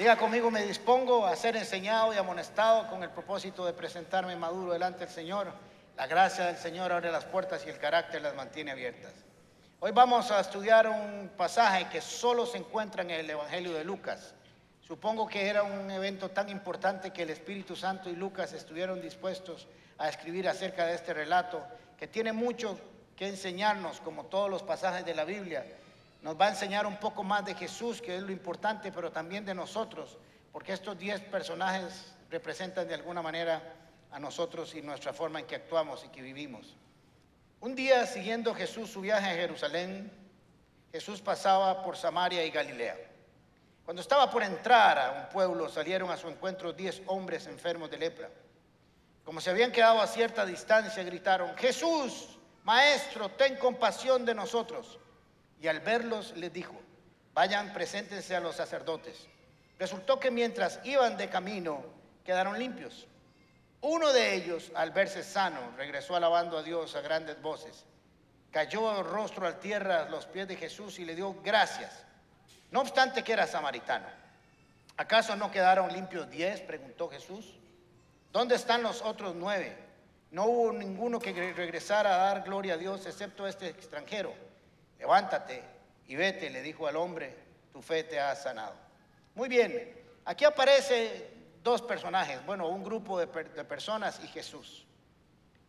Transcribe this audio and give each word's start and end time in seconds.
Diga 0.00 0.16
conmigo, 0.16 0.50
me 0.50 0.62
dispongo 0.62 1.26
a 1.26 1.36
ser 1.36 1.56
enseñado 1.56 2.14
y 2.14 2.16
amonestado 2.16 2.88
con 2.88 3.02
el 3.02 3.10
propósito 3.10 3.66
de 3.66 3.74
presentarme 3.74 4.34
maduro 4.34 4.72
delante 4.72 5.00
del 5.00 5.10
Señor. 5.10 5.52
La 5.94 6.06
gracia 6.06 6.46
del 6.46 6.56
Señor 6.56 6.90
abre 6.90 7.12
las 7.12 7.26
puertas 7.26 7.66
y 7.66 7.68
el 7.68 7.76
carácter 7.76 8.22
las 8.22 8.34
mantiene 8.34 8.70
abiertas. 8.70 9.12
Hoy 9.78 9.92
vamos 9.92 10.30
a 10.30 10.40
estudiar 10.40 10.88
un 10.88 11.30
pasaje 11.36 11.86
que 11.90 12.00
solo 12.00 12.46
se 12.46 12.56
encuentra 12.56 13.02
en 13.02 13.10
el 13.10 13.28
Evangelio 13.28 13.74
de 13.74 13.84
Lucas. 13.84 14.32
Supongo 14.80 15.28
que 15.28 15.46
era 15.46 15.64
un 15.64 15.90
evento 15.90 16.30
tan 16.30 16.48
importante 16.48 17.10
que 17.10 17.24
el 17.24 17.28
Espíritu 17.28 17.76
Santo 17.76 18.08
y 18.08 18.16
Lucas 18.16 18.54
estuvieron 18.54 19.02
dispuestos 19.02 19.68
a 19.98 20.08
escribir 20.08 20.48
acerca 20.48 20.86
de 20.86 20.94
este 20.94 21.12
relato, 21.12 21.62
que 21.98 22.06
tiene 22.06 22.32
mucho 22.32 22.80
que 23.14 23.28
enseñarnos, 23.28 24.00
como 24.00 24.24
todos 24.24 24.48
los 24.48 24.62
pasajes 24.62 25.04
de 25.04 25.14
la 25.14 25.26
Biblia, 25.26 25.62
nos 26.22 26.38
va 26.38 26.46
a 26.46 26.50
enseñar 26.50 26.86
un 26.86 26.98
poco 26.98 27.22
más 27.22 27.44
de 27.44 27.54
Jesús, 27.54 28.02
que 28.02 28.16
es 28.16 28.22
lo 28.22 28.32
importante, 28.32 28.92
pero 28.92 29.10
también 29.10 29.44
de 29.44 29.54
nosotros, 29.54 30.18
porque 30.52 30.72
estos 30.72 30.98
diez 30.98 31.20
personajes 31.20 32.14
representan 32.30 32.86
de 32.86 32.94
alguna 32.94 33.22
manera 33.22 33.74
a 34.10 34.18
nosotros 34.18 34.74
y 34.74 34.82
nuestra 34.82 35.12
forma 35.12 35.40
en 35.40 35.46
que 35.46 35.56
actuamos 35.56 36.04
y 36.04 36.08
que 36.08 36.22
vivimos. 36.22 36.76
Un 37.60 37.74
día, 37.74 38.06
siguiendo 38.06 38.54
Jesús 38.54 38.90
su 38.90 39.00
viaje 39.00 39.30
a 39.30 39.34
Jerusalén, 39.34 40.10
Jesús 40.92 41.20
pasaba 41.20 41.82
por 41.82 41.96
Samaria 41.96 42.44
y 42.44 42.50
Galilea. 42.50 42.96
Cuando 43.84 44.02
estaba 44.02 44.30
por 44.30 44.42
entrar 44.42 44.98
a 44.98 45.22
un 45.22 45.28
pueblo, 45.28 45.68
salieron 45.68 46.10
a 46.10 46.16
su 46.16 46.28
encuentro 46.28 46.72
diez 46.72 47.02
hombres 47.06 47.46
enfermos 47.46 47.90
de 47.90 47.98
lepra. 47.98 48.30
Como 49.24 49.40
se 49.40 49.50
habían 49.50 49.72
quedado 49.72 50.00
a 50.00 50.06
cierta 50.06 50.44
distancia, 50.44 51.02
gritaron, 51.02 51.56
Jesús, 51.56 52.38
Maestro, 52.64 53.30
ten 53.30 53.56
compasión 53.56 54.24
de 54.24 54.34
nosotros. 54.34 54.98
Y 55.60 55.68
al 55.68 55.80
verlos 55.80 56.34
les 56.36 56.52
dijo, 56.52 56.74
vayan, 57.34 57.72
preséntense 57.72 58.34
a 58.34 58.40
los 58.40 58.56
sacerdotes. 58.56 59.26
Resultó 59.78 60.18
que 60.18 60.30
mientras 60.30 60.80
iban 60.84 61.16
de 61.16 61.28
camino, 61.28 61.84
quedaron 62.24 62.58
limpios. 62.58 63.06
Uno 63.82 64.12
de 64.12 64.34
ellos, 64.34 64.72
al 64.74 64.90
verse 64.90 65.22
sano, 65.22 65.60
regresó 65.76 66.16
alabando 66.16 66.56
a 66.56 66.62
Dios 66.62 66.96
a 66.96 67.02
grandes 67.02 67.40
voces. 67.40 67.84
Cayó 68.50 69.02
rostro 69.02 69.46
al 69.46 69.60
tierra 69.60 70.02
a 70.02 70.08
los 70.08 70.26
pies 70.26 70.48
de 70.48 70.56
Jesús 70.56 70.98
y 70.98 71.04
le 71.04 71.14
dio 71.14 71.40
gracias, 71.42 72.04
no 72.70 72.80
obstante 72.80 73.22
que 73.22 73.32
era 73.32 73.46
samaritano. 73.46 74.06
¿Acaso 74.96 75.34
no 75.36 75.50
quedaron 75.50 75.92
limpios 75.92 76.28
diez? 76.30 76.60
preguntó 76.60 77.08
Jesús. 77.08 77.58
¿Dónde 78.32 78.54
están 78.54 78.82
los 78.82 79.02
otros 79.02 79.34
nueve? 79.34 79.76
No 80.30 80.44
hubo 80.44 80.72
ninguno 80.72 81.18
que 81.18 81.32
regresara 81.52 82.14
a 82.14 82.34
dar 82.34 82.42
gloria 82.42 82.74
a 82.74 82.76
Dios 82.76 83.06
excepto 83.06 83.46
este 83.46 83.68
extranjero 83.68 84.49
levántate 85.00 85.62
y 86.06 86.14
vete, 86.14 86.50
le 86.50 86.62
dijo 86.62 86.86
al 86.86 86.96
hombre, 86.96 87.34
tu 87.72 87.82
fe 87.82 88.04
te 88.04 88.20
ha 88.20 88.36
sanado. 88.36 88.74
Muy 89.34 89.48
bien, 89.48 89.96
aquí 90.24 90.44
aparece 90.44 91.30
dos 91.62 91.82
personajes, 91.82 92.44
bueno, 92.44 92.68
un 92.68 92.84
grupo 92.84 93.18
de, 93.18 93.26
personas 93.26 94.20
y 94.22 94.28
Jesús. 94.28 94.86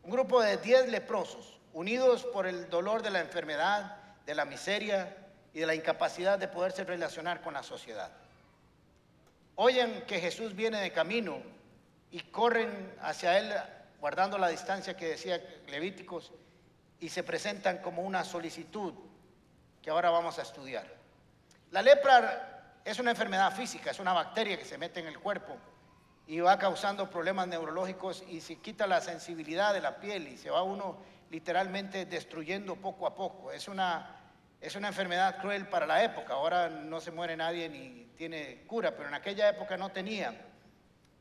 Un 0.03 0.11
grupo 0.11 0.41
de 0.41 0.57
diez 0.57 0.89
leprosos, 0.89 1.59
unidos 1.73 2.25
por 2.25 2.45
el 2.45 2.69
dolor 2.69 3.01
de 3.01 3.11
la 3.11 3.21
enfermedad, 3.21 3.97
de 4.25 4.35
la 4.35 4.45
miseria 4.45 5.15
y 5.53 5.59
de 5.59 5.65
la 5.65 5.75
incapacidad 5.75 6.37
de 6.37 6.47
poderse 6.47 6.83
relacionar 6.83 7.41
con 7.41 7.53
la 7.53 7.63
sociedad. 7.63 8.11
Oyen 9.55 10.03
que 10.07 10.19
Jesús 10.19 10.55
viene 10.55 10.81
de 10.81 10.91
camino 10.91 11.41
y 12.09 12.19
corren 12.19 12.93
hacia 13.01 13.37
él 13.37 13.53
guardando 13.99 14.37
la 14.37 14.49
distancia 14.49 14.97
que 14.97 15.09
decía 15.09 15.41
Levíticos 15.67 16.31
y 16.99 17.09
se 17.09 17.23
presentan 17.23 17.77
como 17.77 18.01
una 18.01 18.23
solicitud 18.23 18.93
que 19.81 19.89
ahora 19.89 20.09
vamos 20.09 20.37
a 20.39 20.43
estudiar. 20.43 20.85
La 21.71 21.81
lepra 21.81 22.79
es 22.83 22.99
una 22.99 23.11
enfermedad 23.11 23.55
física, 23.55 23.91
es 23.91 23.99
una 23.99 24.13
bacteria 24.13 24.57
que 24.57 24.65
se 24.65 24.77
mete 24.77 24.99
en 24.99 25.07
el 25.07 25.19
cuerpo 25.19 25.57
y 26.27 26.39
va 26.39 26.57
causando 26.57 27.09
problemas 27.09 27.47
neurológicos 27.47 28.23
y 28.27 28.41
se 28.41 28.57
quita 28.57 28.87
la 28.87 29.01
sensibilidad 29.01 29.73
de 29.73 29.81
la 29.81 29.99
piel 29.99 30.27
y 30.27 30.37
se 30.37 30.49
va 30.49 30.63
uno 30.63 30.97
literalmente 31.29 32.05
destruyendo 32.05 32.75
poco 32.75 33.07
a 33.07 33.15
poco. 33.15 33.51
Es 33.51 33.67
una, 33.67 34.17
es 34.59 34.75
una 34.75 34.89
enfermedad 34.89 35.39
cruel 35.39 35.67
para 35.67 35.85
la 35.85 36.03
época. 36.03 36.33
Ahora 36.33 36.69
no 36.69 36.99
se 36.99 37.11
muere 37.11 37.35
nadie 37.35 37.69
ni 37.69 38.11
tiene 38.17 38.63
cura, 38.67 38.95
pero 38.95 39.09
en 39.09 39.15
aquella 39.15 39.49
época 39.49 39.77
no 39.77 39.89
tenía. 39.89 40.39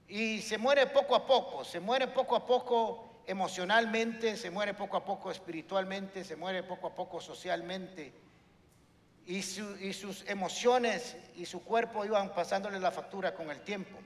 Y 0.09 0.43
se 0.43 0.59
muere 0.59 0.89
poco 0.89 1.15
a 1.15 1.27
poco, 1.27 1.65
se 1.65 1.81
muere 1.81 2.09
poco 2.09 2.35
a 2.37 2.45
poco 2.45 3.23
emocionalmente, 3.27 4.37
se 4.37 4.51
muere 4.51 4.75
poco 4.75 4.97
a 4.97 5.05
poco 5.05 5.31
espiritualmente, 5.31 6.25
se 6.25 6.35
muere 6.35 6.65
poco 6.65 6.89
a 6.89 6.95
poco 6.95 7.21
socialmente 7.21 8.13
y, 9.31 9.93
sus 9.93 10.25
emociones 10.27 11.17
y 11.37 11.47
su 11.47 11.63
cuerpo 11.63 12.05
iban 12.05 12.35
pasándole 12.35 12.81
la 12.81 12.91
factura 12.91 13.33
con 13.33 13.49
el 13.51 13.61
tiempo. 13.61 13.97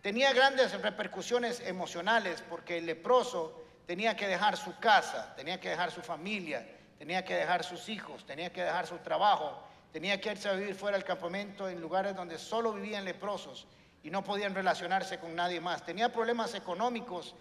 Tenía 0.00 0.32
grandes 0.32 0.72
repercusiones 0.80 1.60
emocionales 1.60 2.42
porque 2.48 2.78
el 2.78 2.86
leproso 2.86 3.62
tenía 3.86 4.16
que 4.16 4.26
dejar 4.26 4.56
su 4.56 4.78
casa, 4.78 5.34
tenía 5.36 5.60
que 5.60 5.68
dejar 5.68 5.90
su 5.90 6.00
familia, 6.00 6.66
tenía 6.98 7.22
que 7.22 7.34
dejar 7.34 7.64
sus 7.64 7.90
hijos, 7.90 8.24
tenía 8.24 8.50
que 8.50 8.62
dejar 8.62 8.86
su 8.86 8.96
trabajo, 8.98 9.62
tenía 9.92 10.18
que 10.20 10.30
irse 10.30 10.48
a 10.48 10.52
vivir 10.52 10.74
fuera 10.74 10.96
del 10.96 11.04
campamento 11.04 11.68
en 11.68 11.78
lugares 11.78 12.16
donde 12.16 12.38
solo 12.38 12.72
vivían 12.72 13.04
leprosos 13.04 13.66
y 14.02 14.10
no 14.10 14.24
podían 14.24 14.54
relacionarse 14.54 15.18
con 15.18 15.34
nadie 15.36 15.60
más. 15.60 15.84
Tenía 15.84 16.10
problemas 16.10 16.54
económicos 16.54 17.34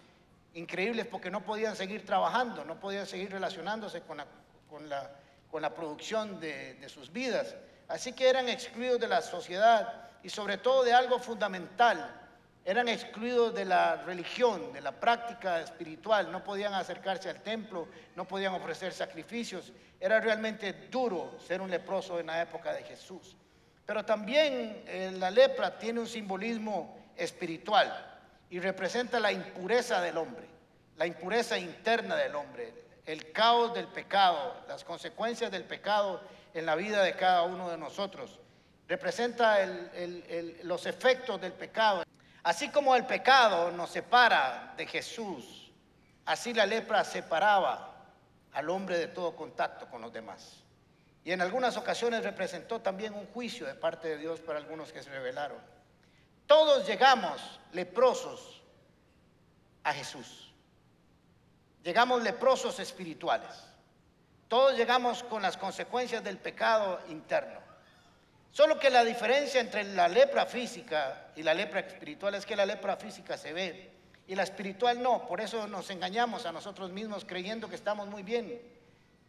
increíbles 0.54 1.06
porque 1.06 1.31
no 1.31 1.46
podían 1.46 1.78
seguir 1.78 2.06
trabajando, 2.06 2.66
no 2.66 2.78
podían 2.78 3.08
seguir 3.08 3.31
relacionándose 3.31 4.02
con 4.02 4.22
con 4.70 4.90
la 4.90 5.09
con 5.56 5.62
la 5.62 5.74
producción 5.74 6.38
de, 6.38 6.86
sus 6.90 7.14
vidas. 7.14 7.56
Así 7.88 8.12
que 8.12 8.28
eran 8.28 8.50
excluidos 8.50 9.00
de 9.00 9.08
la 9.08 9.22
sociedad 9.22 10.10
y 10.22 10.28
sobre 10.28 10.58
todo 10.58 10.84
de 10.84 10.92
algo 10.92 11.18
fundamental. 11.18 12.14
Eran 12.66 12.90
excluidos 12.90 13.56
de 13.56 13.64
la 13.64 14.04
religión, 14.04 14.74
de 14.74 14.82
la 14.82 14.92
práctica 14.92 15.62
espiritual. 15.62 16.30
No 16.30 16.44
podían 16.44 16.74
acercarse 16.74 17.30
al 17.30 17.40
templo, 17.40 17.88
no 18.18 18.28
podían 18.28 18.54
ofrecer 18.54 18.92
sacrificios. 18.92 19.72
Era 19.98 20.20
realmente 20.20 20.74
duro 20.92 21.38
ser 21.40 21.62
un 21.62 21.72
leproso 21.72 22.20
en 22.20 22.28
la 22.28 22.42
época 22.42 22.74
de 22.74 22.84
Jesús. 22.84 23.38
Pero 23.86 24.04
también 24.04 24.84
eh, 24.86 25.14
la 25.18 25.32
lepra 25.32 25.80
tiene 25.80 26.02
un 26.02 26.08
simbolismo 26.08 26.98
espiritual 27.16 28.20
y 28.50 28.60
representa 28.60 29.22
la 29.22 29.32
impureza 29.32 30.02
del 30.02 30.18
hombre, 30.18 30.48
la 30.98 31.08
impureza 31.08 31.58
interna 31.58 32.18
del 32.18 32.36
hombre, 32.36 32.84
el 33.06 33.32
caos 33.32 33.74
del 33.74 33.88
pecado, 33.88 34.56
las 34.68 34.84
consecuencias 34.84 35.52
del 35.52 35.64
pecado 35.64 36.22
en 36.54 36.66
la 36.66 36.76
vida 36.76 37.04
de 37.04 37.16
cada 37.16 37.44
uno 37.44 37.70
de 37.70 37.78
nosotros. 37.78 38.40
Representa 38.88 39.58
los 40.64 40.86
efectos 40.86 41.40
del 41.42 41.54
pecado. 41.54 42.04
Así 42.44 42.70
como 42.70 42.96
el 42.96 43.06
pecado 43.06 43.72
nos 43.72 43.90
separa 43.90 44.74
de 44.78 44.86
Jesús, 44.86 45.72
así 46.26 46.54
la 46.54 46.66
lepra 46.66 47.04
separaba 47.04 47.96
al 48.54 48.70
hombre 48.70 48.98
de 48.98 49.08
todo 49.08 49.36
contacto 49.36 49.88
con 49.88 50.02
los 50.02 50.14
demás. 50.14 50.64
Y 51.24 51.31
en 51.31 51.42
algunas 51.42 51.75
ocasiones 51.75 52.24
representó 52.24 52.81
también 52.81 53.13
un 53.16 53.25
juicio 53.28 53.66
de 53.66 53.74
parte 53.74 54.08
de 54.08 54.18
Dios 54.18 54.40
para 54.40 54.60
algunos 54.60 54.94
que 54.94 55.01
se 55.01 55.10
rebelaron. 55.10 55.58
Todos 56.46 56.88
llegamos 56.88 57.60
leprosos 57.72 58.62
a 59.84 59.92
Jesús. 59.92 60.44
Llegamos 61.86 62.24
leprosos 62.24 62.80
espirituales. 62.80 63.52
Todos 64.48 64.76
llegamos 64.76 65.22
con 65.22 65.44
las 65.44 65.56
consecuencias 65.56 66.24
del 66.24 66.40
pecado 66.40 67.00
interno. 67.10 67.60
Solo 68.50 68.80
que 68.80 68.90
la 68.90 69.04
diferencia 69.04 69.62
entre 69.62 69.84
la 69.84 70.08
lepra 70.08 70.48
física 70.48 71.28
y 71.36 71.44
la 71.44 71.54
lepra 71.54 71.82
espiritual 71.82 72.34
es 72.34 72.44
que 72.44 72.56
la 72.56 72.66
lepra 72.66 72.98
física 72.98 73.38
se 73.38 73.54
ve 73.54 73.92
y 74.26 74.34
la 74.34 74.42
espiritual 74.42 75.00
no. 75.00 75.28
Por 75.28 75.42
eso 75.42 75.68
nos 75.68 75.92
engañamos 75.92 76.48
a 76.48 76.52
nosotros 76.52 76.90
mismos 76.92 77.24
creyendo 77.24 77.70
que 77.70 77.76
estamos 77.76 78.08
muy 78.08 78.24
bien. 78.24 78.60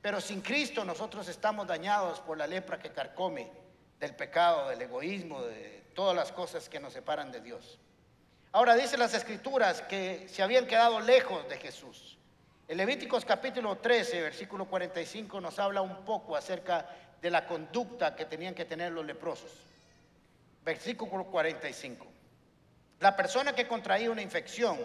Pero 0.00 0.18
sin 0.22 0.40
Cristo 0.40 0.82
nosotros 0.82 1.28
estamos 1.28 1.66
dañados 1.66 2.20
por 2.20 2.38
la 2.38 2.46
lepra 2.46 2.78
que 2.78 2.90
carcome 2.90 3.52
del 4.00 4.16
pecado, 4.16 4.70
del 4.70 4.80
egoísmo, 4.80 5.42
de 5.42 5.84
todas 5.94 6.16
las 6.16 6.32
cosas 6.32 6.70
que 6.70 6.80
nos 6.80 6.94
separan 6.94 7.30
de 7.30 7.42
Dios. 7.42 7.78
Ahora 8.52 8.74
dice 8.76 8.96
las 8.96 9.12
escrituras 9.12 9.82
que 9.82 10.26
se 10.30 10.42
habían 10.42 10.66
quedado 10.66 11.00
lejos 11.00 11.46
de 11.50 11.58
Jesús. 11.58 12.16
El 12.68 12.78
Levíticos 12.78 13.24
capítulo 13.24 13.76
13, 13.76 14.22
versículo 14.22 14.64
45 14.64 15.40
nos 15.40 15.56
habla 15.60 15.82
un 15.82 16.04
poco 16.04 16.34
acerca 16.34 16.84
de 17.22 17.30
la 17.30 17.46
conducta 17.46 18.16
que 18.16 18.24
tenían 18.24 18.54
que 18.54 18.64
tener 18.64 18.90
los 18.90 19.06
leprosos. 19.06 19.52
Versículo 20.64 21.26
45. 21.26 22.04
La 22.98 23.14
persona 23.14 23.54
que 23.54 23.68
contraía 23.68 24.10
una 24.10 24.20
infección 24.20 24.80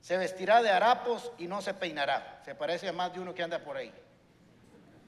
se 0.00 0.16
vestirá 0.16 0.62
de 0.62 0.70
harapos 0.70 1.32
y 1.38 1.48
no 1.48 1.60
se 1.60 1.74
peinará. 1.74 2.40
Se 2.44 2.54
parece 2.54 2.88
a 2.88 2.92
más 2.92 3.12
de 3.12 3.18
uno 3.18 3.34
que 3.34 3.42
anda 3.42 3.58
por 3.58 3.76
ahí. 3.76 3.92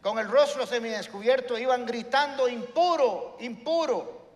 Con 0.02 0.18
el 0.18 0.28
rostro 0.28 0.66
semidescubierto 0.66 1.56
iban 1.56 1.86
gritando 1.86 2.48
impuro, 2.48 3.36
impuro. 3.38 4.30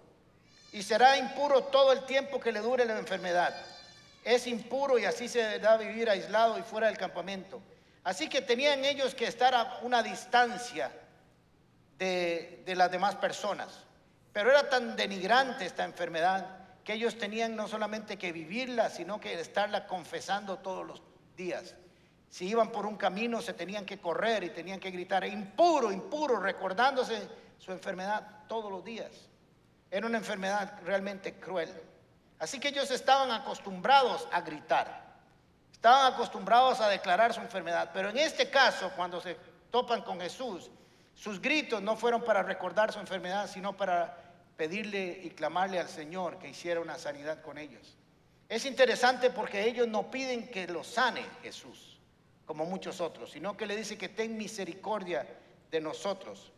Y 0.70 0.84
será 0.84 1.16
impuro 1.16 1.64
todo 1.64 1.92
el 1.92 2.04
tiempo 2.04 2.38
que 2.38 2.52
le 2.52 2.60
dure 2.60 2.84
la 2.84 2.96
enfermedad 2.96 3.73
es 4.24 4.46
impuro 4.46 4.98
y 4.98 5.04
así 5.04 5.28
se 5.28 5.58
da 5.58 5.76
vivir 5.76 6.08
aislado 6.08 6.58
y 6.58 6.62
fuera 6.62 6.86
del 6.86 6.96
campamento. 6.96 7.60
Así 8.02 8.28
que 8.28 8.40
tenían 8.40 8.84
ellos 8.84 9.14
que 9.14 9.26
estar 9.26 9.54
a 9.54 9.80
una 9.82 10.02
distancia 10.02 10.90
de, 11.98 12.64
las 12.66 12.90
demás 12.90 13.16
personas. 13.16 13.68
Pero 14.32 14.50
era 14.50 14.68
tan 14.68 14.96
denigrante 14.96 15.64
esta 15.64 15.84
enfermedad 15.84 16.58
que 16.82 16.94
ellos 16.94 17.16
tenían 17.16 17.54
no 17.56 17.68
solamente 17.68 18.18
que 18.18 18.32
vivirla, 18.32 18.90
sino 18.90 19.20
que 19.20 19.38
estarla 19.40 19.86
confesando 19.86 20.58
todos 20.58 20.86
los 20.86 21.02
días. 21.36 21.74
Si 22.28 22.48
iban 22.48 22.72
por 22.72 22.84
un 22.84 22.96
camino 22.96 23.40
se 23.40 23.54
tenían 23.54 23.86
que 23.86 23.98
correr 23.98 24.44
y 24.44 24.50
tenían 24.50 24.80
que 24.80 24.90
gritar, 24.90 25.24
impuro, 25.24 25.92
impuro, 25.92 26.40
recordándose 26.40 27.28
su 27.58 27.72
enfermedad 27.72 28.44
todos 28.48 28.70
los 28.70 28.84
días. 28.84 29.12
Era 29.90 30.06
una 30.06 30.18
enfermedad 30.18 30.80
realmente 30.84 31.34
cruel. 31.34 31.70
Así 32.44 32.60
que 32.60 32.68
ellos 32.68 32.90
estaban 32.90 33.30
acostumbrados 33.30 34.28
a 34.30 34.42
gritar, 34.42 35.16
estaban 35.72 36.12
acostumbrados 36.12 36.78
a 36.78 36.90
declarar 36.90 37.32
su 37.32 37.40
enfermedad. 37.40 37.90
Pero 37.94 38.10
en 38.10 38.18
este 38.18 38.50
caso, 38.50 38.92
cuando 38.94 39.18
se 39.18 39.34
topan 39.70 40.02
con 40.02 40.20
Jesús, 40.20 40.70
sus 41.14 41.40
gritos 41.40 41.80
no 41.80 41.96
fueron 41.96 42.22
para 42.22 42.42
recordar 42.42 42.92
su 42.92 43.00
enfermedad, 43.00 43.48
sino 43.48 43.74
para 43.74 44.18
pedirle 44.58 45.20
y 45.22 45.30
clamarle 45.30 45.80
al 45.80 45.88
Señor 45.88 46.38
que 46.38 46.50
hiciera 46.50 46.80
una 46.80 46.98
sanidad 46.98 47.40
con 47.40 47.56
ellos. 47.56 47.96
Es 48.46 48.66
interesante 48.66 49.30
porque 49.30 49.64
ellos 49.64 49.88
no 49.88 50.10
piden 50.10 50.50
que 50.50 50.66
lo 50.66 50.84
sane 50.84 51.22
Jesús, 51.42 51.98
como 52.44 52.66
muchos 52.66 53.00
otros, 53.00 53.30
sino 53.30 53.56
que 53.56 53.64
le 53.64 53.74
dice 53.74 53.96
que 53.96 54.10
ten 54.10 54.36
misericordia 54.36 55.26
de 55.70 55.80
nosotros. 55.80 56.52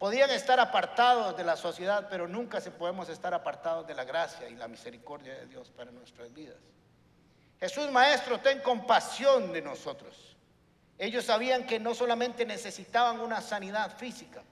Podían 0.00 0.30
estar 0.30 0.58
apartados 0.58 1.36
de 1.36 1.44
la 1.44 1.56
sociedad, 1.56 2.06
pero 2.08 2.26
nunca 2.26 2.58
se 2.58 2.70
podemos 2.70 3.10
estar 3.10 3.34
apartados 3.34 3.86
de 3.86 3.94
la 3.94 4.04
gracia 4.04 4.48
y 4.48 4.54
la 4.54 4.66
misericordia 4.66 5.34
de 5.34 5.44
Dios 5.44 5.70
para 5.76 5.90
nuestras 5.90 6.32
vidas. 6.32 6.56
Jesús 7.60 7.90
Maestro, 7.90 8.40
ten 8.40 8.60
compasión 8.60 9.52
de 9.52 9.60
nosotros. 9.60 10.38
Ellos 10.96 11.26
sabían 11.26 11.66
que 11.66 11.78
no 11.78 11.94
solamente 11.94 12.46
necesitaban 12.46 13.20
una 13.20 13.42
sanidad 13.42 13.94
física, 13.94 14.42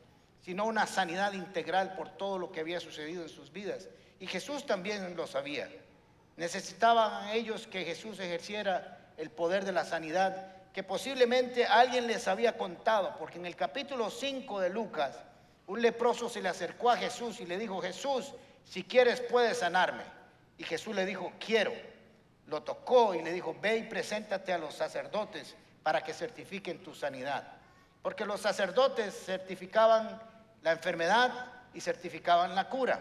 sino 0.42 0.66
una 0.66 0.86
sanidad 0.86 1.32
integral 1.32 1.94
por 1.94 2.10
todo 2.10 2.38
lo 2.38 2.52
que 2.52 2.60
había 2.60 2.78
sucedido 2.78 3.22
en 3.22 3.30
sus 3.30 3.50
vidas. 3.50 3.88
Y 4.20 4.26
Jesús 4.26 4.66
también 4.66 5.16
lo 5.16 5.26
sabía. 5.26 5.66
Necesitaban 6.36 7.30
ellos 7.30 7.66
que 7.66 7.86
Jesús 7.86 8.20
ejerciera 8.20 9.12
el 9.16 9.30
poder 9.30 9.64
de 9.64 9.72
la 9.72 9.86
sanidad 9.86 10.56
que 10.74 10.82
posiblemente 10.82 11.64
alguien 11.64 12.06
les 12.06 12.28
había 12.28 12.58
contado, 12.58 13.16
porque 13.18 13.38
en 13.38 13.46
el 13.46 13.56
capítulo 13.56 14.10
5 14.10 14.60
de 14.60 14.68
Lucas, 14.68 15.24
un 15.68 15.82
leproso 15.82 16.28
se 16.28 16.40
le 16.40 16.48
acercó 16.48 16.90
a 16.90 16.96
Jesús 16.96 17.40
y 17.40 17.46
le 17.46 17.58
dijo, 17.58 17.80
Jesús, 17.80 18.32
si 18.64 18.84
quieres 18.84 19.20
puedes 19.20 19.58
sanarme. 19.58 20.02
Y 20.56 20.64
Jesús 20.64 20.96
le 20.96 21.04
dijo, 21.04 21.32
quiero. 21.38 21.72
Lo 22.46 22.62
tocó 22.62 23.14
y 23.14 23.22
le 23.22 23.32
dijo, 23.32 23.54
ve 23.60 23.76
y 23.76 23.82
preséntate 23.82 24.52
a 24.52 24.58
los 24.58 24.74
sacerdotes 24.74 25.54
para 25.82 26.02
que 26.02 26.14
certifiquen 26.14 26.82
tu 26.82 26.94
sanidad. 26.94 27.46
Porque 28.02 28.24
los 28.24 28.40
sacerdotes 28.40 29.14
certificaban 29.26 30.20
la 30.62 30.72
enfermedad 30.72 31.32
y 31.74 31.82
certificaban 31.82 32.54
la 32.54 32.70
cura. 32.70 33.00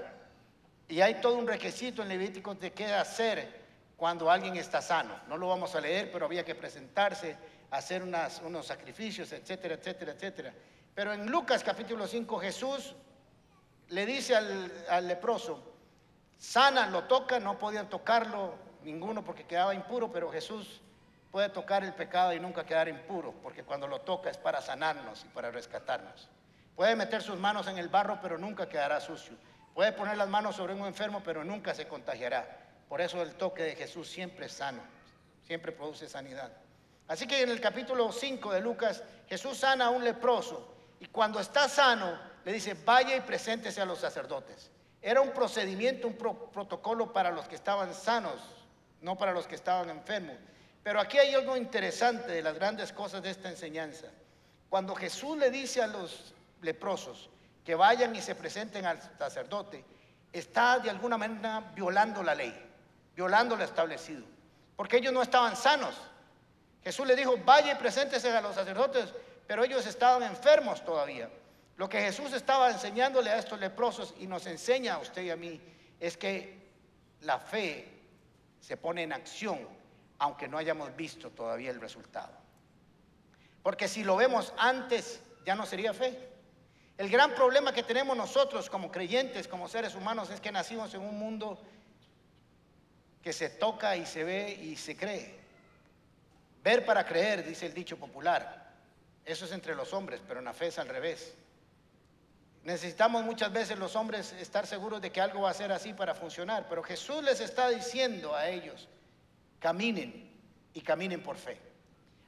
Y 0.90 1.00
hay 1.00 1.16
todo 1.22 1.38
un 1.38 1.48
requisito 1.48 2.02
en 2.02 2.10
Levíticos 2.10 2.60
de 2.60 2.74
qué 2.74 2.86
hacer 2.88 3.62
cuando 3.96 4.30
alguien 4.30 4.58
está 4.58 4.82
sano. 4.82 5.18
No 5.30 5.38
lo 5.38 5.48
vamos 5.48 5.74
a 5.74 5.80
leer, 5.80 6.12
pero 6.12 6.26
había 6.26 6.44
que 6.44 6.56
presentarse, 6.56 7.38
hacer 7.72 8.04
unos 8.04 8.66
sacrificios, 8.66 9.32
etcétera, 9.32 9.76
etcétera, 9.76 10.12
etcétera. 10.12 10.54
Pero 10.98 11.14
en 11.14 11.30
Lucas 11.30 11.64
capítulo 11.64 12.08
5 12.08 12.40
Jesús 12.40 12.96
le 13.90 14.04
dice 14.08 14.36
al, 14.36 15.08
leproso, 15.08 15.62
sana, 16.40 16.88
lo 16.88 17.04
toca, 17.04 17.40
no 17.40 17.60
podían 17.60 17.88
tocarlo 17.88 18.56
ninguno 18.82 19.24
porque 19.24 19.46
quedaba 19.46 19.76
impuro, 19.76 20.12
pero 20.12 20.32
Jesús 20.32 20.82
puede 21.30 21.50
tocar 21.50 21.84
el 21.84 21.94
pecado 21.94 22.34
y 22.34 22.40
nunca 22.40 22.66
quedar 22.66 22.88
impuro, 22.88 23.32
porque 23.44 23.64
cuando 23.64 23.88
lo 23.88 24.02
toca 24.02 24.32
es 24.32 24.38
para 24.40 24.60
sanarnos 24.60 25.24
y 25.24 25.28
para 25.28 25.52
rescatarnos. 25.52 26.30
Puede 26.76 26.96
meter 26.96 27.22
sus 27.22 27.38
manos 27.38 27.68
en 27.68 27.78
el 27.78 27.90
barro, 27.90 28.18
pero 28.20 28.40
nunca 28.40 28.68
quedará 28.68 29.00
sucio. 29.00 29.38
Puede 29.76 29.92
poner 29.92 30.18
las 30.18 30.30
manos 30.30 30.56
sobre 30.56 30.74
un 30.74 30.84
enfermo, 30.88 31.22
pero 31.24 31.44
nunca 31.44 31.76
se 31.76 31.88
contagiará. 31.88 32.58
Por 32.90 33.02
eso 33.02 33.22
el 33.22 33.36
toque 33.36 33.62
de 33.62 33.76
Jesús 33.76 34.10
siempre 34.10 34.48
es 34.48 34.54
sano, 34.54 34.82
siempre 35.46 35.72
produce 35.72 36.10
sanidad. 36.10 36.52
Así 37.08 37.28
que 37.28 37.44
en 37.44 37.50
el 37.50 37.62
capítulo 37.62 38.12
5 38.12 38.52
de 38.52 38.62
Lucas, 38.62 39.04
Jesús 39.30 39.60
sana 39.60 39.86
a 39.86 39.90
un 39.92 40.04
leproso 40.04 40.74
y 41.00 41.08
cuando 41.08 41.40
está 41.40 41.70
sano 41.70 42.18
le 42.44 42.54
dice, 42.54 42.76
vaya 42.86 43.16
y 43.16 43.22
preséntese 43.22 43.82
a 43.82 43.86
los 43.86 44.00
sacerdotes. 44.00 44.72
Era 45.02 45.22
un 45.22 45.32
procedimiento, 45.32 46.08
un 46.08 46.16
protocolo 46.16 47.14
para 47.14 47.32
los 47.32 47.48
que 47.48 47.56
estaban 47.56 47.94
sanos, 47.94 48.40
no 49.02 49.18
para 49.18 49.32
los 49.32 49.48
que 49.48 49.56
estaban 49.56 49.90
enfermos. 49.90 50.36
Pero 50.84 51.00
aquí 51.00 51.18
hay 51.18 51.34
algo 51.34 51.58
interesante 51.58 52.32
de 52.32 52.42
las 52.42 52.56
grandes 52.56 52.94
cosas 52.94 53.22
de 53.22 53.30
esta 53.30 53.50
enseñanza. 53.50 54.08
Cuando 54.70 54.96
Jesús 54.96 55.38
le 55.38 55.52
dice 55.52 55.82
a 55.82 55.88
los 55.88 56.34
leprosos 56.62 57.30
que 57.64 57.76
vayan 57.76 58.16
y 58.16 58.22
se 58.22 58.36
presenten 58.36 58.86
al 58.86 59.02
sacerdote, 59.18 59.84
está 60.32 60.80
de 60.80 60.90
alguna 60.90 61.18
manera 61.18 61.72
violando 61.76 62.24
la 62.24 62.34
ley, 62.34 62.54
violando 63.16 63.56
lo 63.56 63.64
establecido, 63.64 64.24
porque 64.76 64.98
ellos 64.98 65.14
no 65.14 65.22
estaban 65.22 65.56
sanos. 65.56 65.96
Jesús 66.84 67.06
le 67.06 67.16
dijo, 67.16 67.36
vaya 67.46 67.74
y 67.74 67.76
preséntese 67.76 68.32
a 68.32 68.42
los 68.42 68.56
sacerdotes, 68.56 69.14
pero 69.48 69.64
ellos 69.64 69.86
estaban 69.88 70.24
enfermos 70.24 70.84
todavía. 70.84 71.30
Lo 71.78 71.88
que 71.88 72.02
Jesús 72.02 72.34
estaba 72.34 72.70
enseñándole 72.70 73.30
a 73.30 73.38
estos 73.38 73.60
leprosos 73.60 74.14
y 74.20 74.28
nos 74.28 74.46
enseña 74.46 74.96
a 74.96 75.00
usted 75.00 75.24
y 75.24 75.30
a 75.30 75.36
mí 75.36 75.62
es 76.00 76.18
que 76.18 76.68
la 77.22 77.40
fe 77.40 77.88
se 78.60 78.78
pone 78.78 79.04
en 79.04 79.14
acción 79.14 79.78
aunque 80.20 80.48
no 80.48 80.58
hayamos 80.58 80.96
visto 80.96 81.30
todavía 81.30 81.72
el 81.72 81.80
resultado. 81.80 82.34
Porque 83.62 83.88
si 83.88 84.04
lo 84.04 84.16
vemos 84.16 84.54
antes, 84.58 85.22
ya 85.46 85.56
no 85.56 85.66
sería 85.66 85.94
fe. 85.94 86.18
El 86.98 87.10
gran 87.10 87.36
problema 87.36 87.72
que 87.72 87.84
tenemos 87.84 88.18
nosotros 88.18 88.70
como 88.70 88.92
creyentes, 88.92 89.48
como 89.48 89.68
seres 89.68 89.94
humanos, 89.94 90.32
es 90.32 90.42
que 90.42 90.52
nacimos 90.52 90.94
en 90.96 91.02
un 91.02 91.20
mundo 91.20 91.62
que 93.22 93.32
se 93.34 93.50
toca 93.50 93.96
y 93.96 94.06
se 94.06 94.24
ve 94.24 94.52
y 94.52 94.76
se 94.76 94.98
cree. 94.98 95.40
Ver 96.64 96.86
para 96.86 97.06
creer, 97.06 97.46
dice 97.46 97.68
el 97.68 97.74
dicho 97.74 97.98
popular. 97.98 98.67
Eso 99.28 99.44
es 99.44 99.52
entre 99.52 99.76
los 99.76 99.94
hombres, 99.94 100.22
pero 100.26 100.40
en 100.40 100.46
la 100.46 100.54
fe 100.54 100.68
es 100.68 100.80
al 100.80 100.88
revés. 100.88 101.34
Necesitamos 102.64 103.26
muchas 103.26 103.52
veces 103.52 103.78
los 103.78 103.94
hombres 103.98 104.32
estar 104.32 104.66
seguros 104.66 105.02
de 105.02 105.12
que 105.12 105.20
algo 105.20 105.42
va 105.42 105.50
a 105.50 105.54
ser 105.54 105.70
así 105.74 105.94
para 105.94 106.16
funcionar, 106.16 106.66
pero 106.70 106.82
Jesús 106.82 107.22
les 107.22 107.42
está 107.42 107.68
diciendo 107.70 108.34
a 108.34 108.48
ellos, 108.48 108.88
caminen 109.60 110.34
y 110.74 110.80
caminen 110.80 111.22
por 111.22 111.36
fe. 111.36 111.60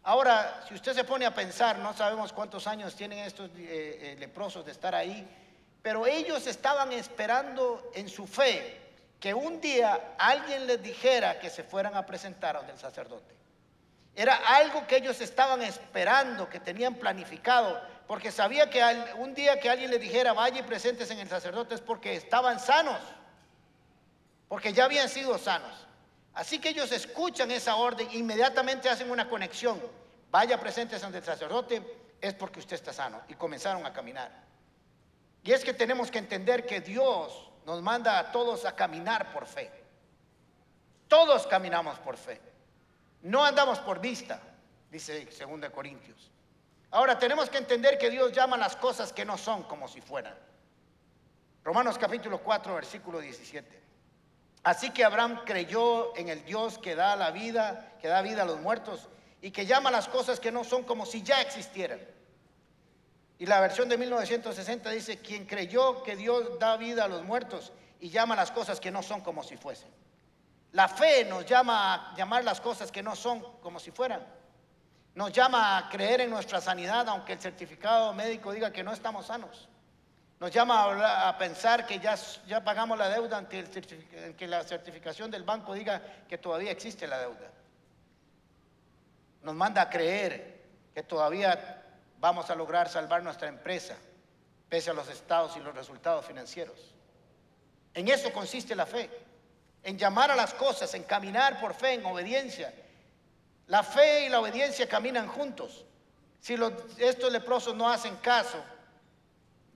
Ahora, 0.04 0.66
si 0.68 0.74
usted 0.74 0.94
se 0.94 1.06
pone 1.06 1.26
a 1.26 1.34
pensar, 1.34 1.80
no 1.80 1.94
sabemos 1.94 2.34
cuántos 2.34 2.68
años 2.68 2.94
tienen 2.96 3.20
estos 3.20 3.50
eh, 3.52 3.54
eh, 3.58 4.16
leprosos 4.20 4.66
de 4.66 4.74
estar 4.74 4.94
ahí, 4.94 5.26
pero 5.82 6.06
ellos 6.06 6.48
estaban 6.48 6.92
esperando 6.92 7.92
en 7.96 8.10
su 8.10 8.28
fe 8.28 8.78
que 9.22 9.34
un 9.34 9.62
día 9.62 10.16
alguien 10.18 10.68
les 10.68 10.84
dijera 10.84 11.40
que 11.40 11.50
se 11.50 11.64
fueran 11.64 11.96
a 11.96 12.06
presentar 12.06 12.58
a 12.58 12.64
del 12.64 12.78
sacerdote. 12.78 13.40
Era 14.20 14.36
algo 14.36 14.86
que 14.86 14.98
ellos 14.98 15.22
estaban 15.22 15.62
esperando, 15.62 16.50
que 16.50 16.60
tenían 16.60 16.96
planificado, 16.96 17.82
porque 18.06 18.34
sabía 18.34 18.70
que 18.70 18.84
un 19.16 19.34
día 19.34 19.62
que 19.62 19.70
alguien 19.70 19.90
les 19.90 20.02
dijera, 20.02 20.34
vaya 20.34 20.60
y 20.60 20.64
presentes 20.64 21.10
en 21.10 21.20
el 21.20 21.30
sacerdote 21.30 21.76
es 21.76 21.80
porque 21.80 22.16
estaban 22.16 22.60
sanos, 22.60 23.00
porque 24.50 24.74
ya 24.74 24.84
habían 24.84 25.08
sido 25.08 25.38
sanos. 25.38 25.88
Así 26.34 26.60
que 26.60 26.68
ellos 26.68 26.92
escuchan 26.92 27.50
esa 27.50 27.78
orden, 27.78 28.10
inmediatamente 28.12 28.90
hacen 28.90 29.10
una 29.10 29.30
conexión. 29.30 29.82
Vaya 30.30 30.60
presentes 30.60 31.02
ante 31.02 31.20
el 31.20 31.24
sacerdote, 31.24 31.82
es 32.20 32.34
porque 32.34 32.60
usted 32.60 32.76
está 32.76 32.92
sano. 32.92 33.22
Y 33.30 33.36
comenzaron 33.36 33.86
a 33.86 33.94
caminar. 33.94 34.30
Y 35.46 35.54
es 35.54 35.64
que 35.64 35.74
tenemos 35.74 36.12
que 36.12 36.18
entender 36.18 36.66
que 36.66 36.82
Dios 36.82 37.50
nos 37.66 37.82
manda 37.82 38.20
a 38.20 38.34
todos 38.34 38.66
a 38.66 38.76
caminar 38.76 39.32
por 39.32 39.46
fe. 39.46 39.72
Todos 41.08 41.48
caminamos 41.48 41.98
por 42.00 42.18
fe. 42.18 42.49
No 43.22 43.44
andamos 43.44 43.80
por 43.80 44.00
vista, 44.00 44.42
dice 44.92 45.26
2 45.26 45.70
Corintios. 45.72 46.32
Ahora 46.92 47.20
tenemos 47.20 47.50
que 47.50 47.58
entender 47.58 47.98
que 47.98 48.10
Dios 48.10 48.32
llama 48.32 48.58
las 48.58 48.76
cosas 48.76 49.14
que 49.14 49.26
no 49.26 49.38
son 49.38 49.64
como 49.64 49.88
si 49.88 50.02
fueran. 50.02 50.36
Romanos 51.64 51.98
capítulo 51.98 52.40
4, 52.40 52.74
versículo 52.74 53.20
17. 53.20 53.80
Así 54.64 54.92
que 54.92 55.04
Abraham 55.04 55.42
creyó 55.46 56.16
en 56.18 56.30
el 56.30 56.44
Dios 56.46 56.78
que 56.78 56.96
da 56.96 57.16
la 57.16 57.32
vida, 57.32 57.96
que 58.02 58.08
da 58.08 58.22
vida 58.22 58.42
a 58.42 58.46
los 58.46 58.60
muertos 58.60 59.08
y 59.42 59.52
que 59.52 59.66
llama 59.66 59.92
las 59.92 60.08
cosas 60.08 60.40
que 60.40 60.52
no 60.52 60.64
son 60.64 60.84
como 60.84 61.06
si 61.06 61.22
ya 61.22 61.42
existieran. 61.42 62.00
Y 63.38 63.46
la 63.46 63.62
versión 63.62 63.88
de 63.88 63.98
1960 63.98 64.90
dice, 64.90 65.20
quien 65.20 65.46
creyó 65.46 66.04
que 66.04 66.16
Dios 66.16 66.60
da 66.60 66.76
vida 66.76 67.06
a 67.06 67.08
los 67.08 67.24
muertos 67.24 67.72
y 68.02 68.10
llama 68.10 68.36
las 68.36 68.52
cosas 68.52 68.80
que 68.80 68.92
no 68.92 69.02
son 69.02 69.22
como 69.22 69.44
si 69.44 69.56
fuesen. 69.56 69.90
La 70.74 70.88
fe 70.88 71.26
nos 71.26 71.46
llama 71.46 72.12
a 72.12 72.16
llamar 72.16 72.44
las 72.44 72.62
cosas 72.62 72.92
que 72.92 73.02
no 73.02 73.16
son 73.16 73.42
como 73.62 73.80
si 73.80 73.92
fueran. 73.92 74.26
Nos 75.16 75.32
llama 75.32 75.78
a 75.78 75.90
creer 75.90 76.22
en 76.22 76.30
nuestra 76.30 76.62
sanidad, 76.62 77.08
aunque 77.10 77.34
el 77.34 77.40
certificado 77.40 78.14
médico 78.14 78.52
diga 78.52 78.72
que 78.72 78.84
no 78.84 78.94
estamos 78.94 79.26
sanos. 79.26 79.68
Nos 80.40 80.52
llama 80.52 81.28
a, 81.28 81.38
pensar 81.38 81.86
que 81.86 82.00
ya, 82.00 82.16
ya 82.48 82.64
pagamos 82.64 82.98
la 82.98 83.10
deuda 83.10 83.38
ante 83.38 83.60
el 83.60 84.36
que 84.36 84.48
la 84.48 84.64
certificación 84.64 85.30
del 85.30 85.44
banco 85.44 85.74
diga 85.74 86.02
que 86.30 86.38
todavía 86.38 86.72
existe 86.72 87.08
la 87.08 87.20
deuda. 87.20 87.52
Nos 89.42 89.56
manda 89.56 89.82
a 89.82 89.90
creer 89.90 90.62
que 90.94 91.04
todavía 91.04 91.84
vamos 92.20 92.50
a 92.50 92.56
lograr 92.56 92.88
salvar 92.88 93.24
nuestra 93.24 93.48
empresa, 93.50 93.96
pese 94.70 94.92
a 94.92 94.94
los 94.94 95.10
estados 95.10 95.58
y 95.58 95.60
los 95.60 95.76
resultados 95.76 96.26
financieros. 96.26 96.94
En 97.94 98.08
eso 98.08 98.32
consiste 98.32 98.76
la 98.76 98.86
fe. 98.86 99.10
En 99.84 99.98
llamar 99.98 100.32
a 100.32 100.36
las 100.36 100.54
cosas, 100.54 100.94
en 100.94 101.04
caminar 101.04 101.60
por 101.60 101.74
fe, 101.74 101.94
en 101.94 102.06
obediencia. 102.06 102.74
La 103.68 103.84
fe 103.84 104.26
y 104.26 104.30
la 104.30 104.40
obediencia 104.40 104.88
caminan 104.88 105.28
juntos. 105.28 105.86
Si 106.40 106.56
estos 106.98 107.32
leprosos 107.32 107.76
no 107.76 107.90
hacen 107.90 108.16
caso, 108.18 108.58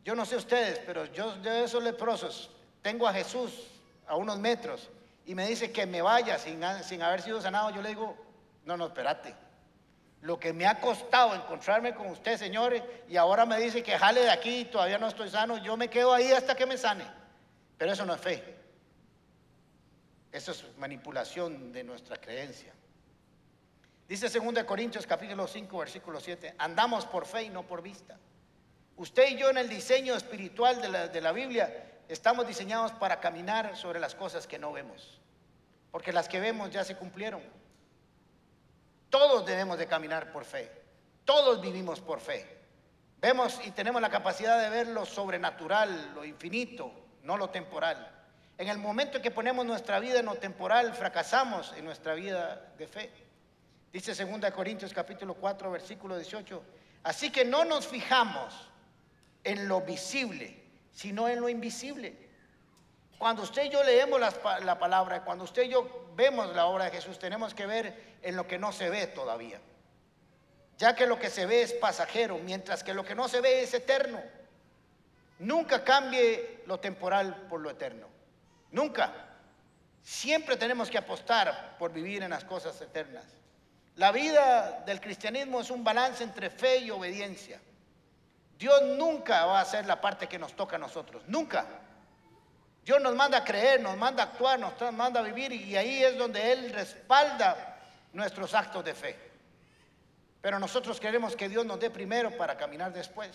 yo 0.03 0.15
no 0.15 0.25
sé 0.25 0.36
ustedes, 0.36 0.79
pero 0.79 1.05
yo 1.05 1.36
de 1.38 1.63
esos 1.63 1.83
leprosos 1.83 2.50
tengo 2.81 3.07
a 3.07 3.13
Jesús 3.13 3.67
a 4.07 4.15
unos 4.15 4.38
metros 4.39 4.89
y 5.25 5.36
me 5.36 5.48
dice 5.48 5.72
que 5.72 5.86
me 5.86 6.01
vaya 6.01 6.38
sin, 6.38 6.62
sin 6.83 7.01
haber 7.01 7.22
sido 7.22 7.41
sanado, 7.41 7.69
yo 7.69 7.81
le 7.81 7.89
digo, 7.89 8.17
no, 8.65 8.75
no, 8.77 8.88
espérate. 8.88 9.36
Lo 10.22 10.39
que 10.39 10.53
me 10.53 10.65
ha 10.65 10.79
costado 10.79 11.36
encontrarme 11.36 11.93
con 11.93 12.07
usted, 12.07 12.38
señores, 12.38 12.81
y 13.10 13.17
ahora 13.17 13.45
me 13.45 13.60
dice 13.60 13.83
que 13.83 13.98
jale 13.98 14.22
de 14.22 14.31
aquí, 14.31 14.65
todavía 14.65 14.98
no 14.98 15.07
estoy 15.07 15.29
sano, 15.29 15.57
yo 15.57 15.75
me 15.75 15.89
quedo 15.89 16.13
ahí 16.13 16.31
hasta 16.31 16.55
que 16.55 16.65
me 16.65 16.77
sane. 16.77 17.05
Pero 17.77 17.91
eso 17.91 18.05
no 18.05 18.13
es 18.13 18.22
fe. 18.22 18.62
Eso 20.33 20.51
es 20.51 20.65
manipulación 20.79 21.71
de 21.71 21.83
nuestra 21.83 22.17
creencia. 22.17 22.73
Dice 24.07 24.27
2 24.27 24.63
Corintios 24.63 25.05
capítulo 25.05 25.47
5, 25.47 25.77
versículo 25.77 26.19
7, 26.19 26.55
andamos 26.57 27.05
por 27.05 27.27
fe 27.27 27.43
y 27.43 27.49
no 27.49 27.67
por 27.67 27.83
vista. 27.83 28.17
Usted 28.97 29.29
y 29.29 29.37
yo 29.37 29.51
en 29.51 29.59
el 29.59 29.69
diseño 29.69 30.15
espiritual 30.15 30.81
de 30.81 30.89
la, 30.89 31.07
de 31.07 31.21
la 31.21 31.31
Biblia 31.31 32.01
estamos 32.09 32.47
diseñados 32.47 32.91
para 32.93 33.19
caminar 33.19 33.77
sobre 33.77 33.99
las 33.99 34.15
cosas 34.15 34.47
que 34.47 34.57
no 34.57 34.73
vemos, 34.73 35.21
porque 35.91 36.11
las 36.11 36.27
que 36.27 36.39
vemos 36.39 36.71
ya 36.71 36.83
se 36.83 36.97
cumplieron. 36.97 37.43
Todos 39.11 39.45
debemos 39.45 39.77
de 39.77 39.85
caminar 39.85 40.31
por 40.31 40.45
fe, 40.45 40.71
todos 41.25 41.61
vivimos 41.61 42.01
por 42.01 42.19
fe. 42.19 42.59
Vemos 43.21 43.61
y 43.63 43.71
tenemos 43.71 44.01
la 44.01 44.09
capacidad 44.09 44.59
de 44.59 44.69
ver 44.69 44.87
lo 44.87 45.05
sobrenatural, 45.05 46.11
lo 46.15 46.25
infinito, 46.25 46.91
no 47.21 47.37
lo 47.37 47.51
temporal. 47.51 48.22
En 48.57 48.67
el 48.67 48.77
momento 48.77 49.17
en 49.17 49.24
que 49.24 49.31
ponemos 49.31 49.65
nuestra 49.65 50.00
vida 50.00 50.19
en 50.19 50.25
lo 50.25 50.36
temporal, 50.36 50.93
fracasamos 50.93 51.74
en 51.75 51.86
nuestra 51.86 52.13
vida 52.13 52.74
de 52.77 52.88
fe. 52.88 53.12
Dice 53.91 54.13
2 54.13 54.51
Corintios 54.51 54.93
capítulo 54.93 55.33
4, 55.33 55.72
versículo 55.72 56.15
18. 56.17 56.63
Así 57.03 57.31
que 57.31 57.45
no 57.45 57.65
nos 57.65 57.88
fijamos 57.88 58.69
en 59.43 59.67
lo 59.67 59.81
visible, 59.81 60.63
sino 60.91 61.27
en 61.27 61.41
lo 61.41 61.50
invisible. 61.50 62.15
Cuando 63.17 63.43
usted 63.43 63.65
y 63.65 63.69
yo 63.69 63.83
leemos 63.83 64.19
la, 64.19 64.79
palabra, 64.79 65.24
cuando 65.24 65.45
usted 65.45 65.63
y 65.63 65.69
yo 65.69 66.10
vemos 66.15 66.55
la 66.55 66.65
obra 66.65 66.86
de 66.86 66.91
Jesús, 66.91 67.17
tenemos 67.19 67.53
que 67.53 67.65
ver 67.65 68.17
en 68.22 68.36
lo 68.36 68.48
que 68.48 68.60
no 68.60 68.72
se 68.72 68.89
ve 68.89 69.07
todavía. 69.07 69.60
Ya 70.77 70.95
que 70.95 71.07
lo 71.07 71.19
que 71.19 71.29
se 71.29 71.45
ve 71.45 71.62
es 71.62 71.74
pasajero, 71.74 72.38
mientras 72.39 72.83
que 72.83 72.93
lo 72.93 73.05
que 73.05 73.15
no 73.15 73.27
se 73.27 73.41
ve 73.41 73.63
es 73.63 73.74
eterno. 73.74 74.22
Nunca 75.39 75.83
cambie 75.83 76.62
lo 76.65 76.79
temporal 76.79 77.48
por 77.50 77.62
lo 77.62 77.69
eterno. 77.69 78.12
Nunca. 78.73 79.13
Siempre 80.01 80.57
tenemos 80.57 80.89
que 80.89 80.97
apostar 80.97 81.77
por 81.79 81.93
vivir 81.93 82.21
en 82.23 82.31
las 82.31 82.43
cosas 82.43 82.79
eternas. 82.81 83.23
La 83.95 84.11
vida 84.11 84.83
del 84.85 84.99
cristianismo 84.99 85.61
es 85.61 85.69
un 85.69 85.83
balance 85.83 86.23
entre 86.23 86.49
fe 86.49 86.79
y 86.79 86.91
obediencia. 86.91 87.61
Dios 88.57 88.81
nunca 88.97 89.45
va 89.45 89.59
a 89.59 89.61
hacer 89.61 89.85
la 89.85 90.01
parte 90.01 90.27
que 90.27 90.39
nos 90.39 90.55
toca 90.55 90.75
a 90.75 90.79
nosotros, 90.79 91.23
nunca. 91.27 91.65
Dios 92.83 92.99
nos 92.99 93.15
manda 93.15 93.37
a 93.37 93.43
creer, 93.43 93.79
nos 93.79 93.95
manda 93.95 94.23
a 94.23 94.25
actuar, 94.27 94.59
nos 94.59 94.73
manda 94.93 95.19
a 95.19 95.23
vivir 95.23 95.53
y 95.53 95.77
ahí 95.77 96.03
es 96.03 96.17
donde 96.17 96.51
Él 96.51 96.73
respalda 96.73 97.77
nuestros 98.11 98.53
actos 98.53 98.83
de 98.83 98.93
fe. 98.93 99.17
Pero 100.41 100.59
nosotros 100.59 100.99
queremos 100.99 101.35
que 101.35 101.47
Dios 101.47 101.65
nos 101.65 101.79
dé 101.79 101.89
primero 101.89 102.35
para 102.35 102.57
caminar 102.57 102.91
después. 102.91 103.29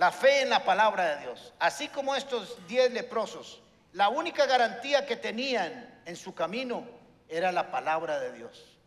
La 0.00 0.10
fe 0.10 0.40
en 0.40 0.48
la 0.48 0.64
palabra 0.64 1.14
de 1.14 1.20
Dios. 1.26 1.52
Así 1.58 1.88
como 1.88 2.16
estos 2.16 2.56
diez 2.66 2.90
leprosos, 2.90 3.60
la 3.92 4.08
única 4.08 4.46
garantía 4.46 5.04
que 5.04 5.14
tenían 5.14 6.00
en 6.06 6.16
su 6.16 6.34
camino 6.34 6.86
era 7.28 7.52
la 7.52 7.70
palabra 7.70 8.18
de 8.18 8.32
Dios. 8.32 8.78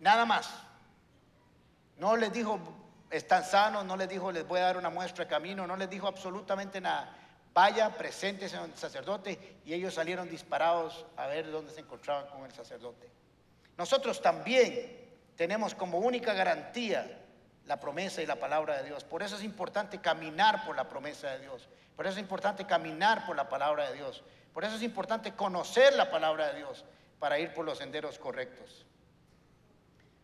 Nada 0.00 0.24
más. 0.24 0.48
No 1.98 2.16
les 2.16 2.32
dijo, 2.32 2.58
están 3.10 3.44
sanos, 3.44 3.84
no 3.84 3.94
les 3.94 4.08
dijo, 4.08 4.32
les 4.32 4.48
voy 4.48 4.58
a 4.60 4.62
dar 4.62 4.78
una 4.78 4.88
muestra 4.88 5.26
de 5.26 5.30
camino, 5.30 5.66
no 5.66 5.76
les 5.76 5.90
dijo 5.90 6.08
absolutamente 6.08 6.80
nada. 6.80 7.14
Vaya, 7.52 7.90
preséntese 7.90 8.56
al 8.56 8.74
sacerdote 8.74 9.58
y 9.66 9.74
ellos 9.74 9.92
salieron 9.92 10.30
disparados 10.30 11.04
a 11.18 11.26
ver 11.26 11.50
dónde 11.50 11.74
se 11.74 11.80
encontraban 11.80 12.26
con 12.28 12.42
el 12.42 12.52
sacerdote. 12.52 13.10
Nosotros 13.76 14.22
también 14.22 14.98
tenemos 15.36 15.74
como 15.74 15.98
única 15.98 16.32
garantía 16.32 17.20
la 17.66 17.80
promesa 17.80 18.22
y 18.22 18.26
la 18.26 18.36
palabra 18.36 18.76
de 18.78 18.88
Dios. 18.88 19.04
Por 19.04 19.22
eso 19.22 19.36
es 19.36 19.42
importante 19.42 20.00
caminar 20.00 20.64
por 20.64 20.76
la 20.76 20.88
promesa 20.88 21.30
de 21.30 21.40
Dios. 21.40 21.68
Por 21.96 22.06
eso 22.06 22.16
es 22.16 22.20
importante 22.20 22.66
caminar 22.66 23.26
por 23.26 23.36
la 23.36 23.48
palabra 23.48 23.90
de 23.90 23.96
Dios. 23.96 24.22
Por 24.52 24.64
eso 24.64 24.76
es 24.76 24.82
importante 24.82 25.32
conocer 25.32 25.94
la 25.94 26.10
palabra 26.10 26.48
de 26.48 26.58
Dios 26.58 26.84
para 27.18 27.38
ir 27.38 27.54
por 27.54 27.64
los 27.64 27.78
senderos 27.78 28.18
correctos. 28.18 28.84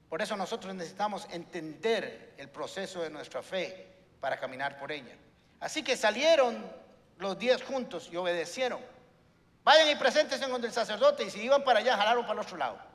Por 0.08 0.20
eso 0.20 0.36
nosotros 0.36 0.74
necesitamos 0.74 1.26
entender 1.30 2.34
el 2.36 2.48
proceso 2.48 3.00
de 3.00 3.10
nuestra 3.10 3.42
fe 3.42 3.88
para 4.20 4.38
caminar 4.38 4.78
por 4.78 4.90
ella. 4.90 5.16
Así 5.60 5.82
que 5.82 5.96
salieron 5.96 6.64
los 7.18 7.38
diez 7.38 7.62
juntos 7.62 8.08
y 8.12 8.16
obedecieron. 8.16 8.80
Vayan 9.62 9.88
y 9.88 9.94
preséntense 9.94 10.48
con 10.48 10.64
el 10.64 10.72
sacerdote 10.72 11.24
y 11.24 11.30
si 11.30 11.42
iban 11.42 11.62
para 11.62 11.80
allá, 11.80 11.96
jalaron 11.96 12.22
para 12.22 12.40
el 12.40 12.46
otro 12.46 12.56
lado. 12.56 12.89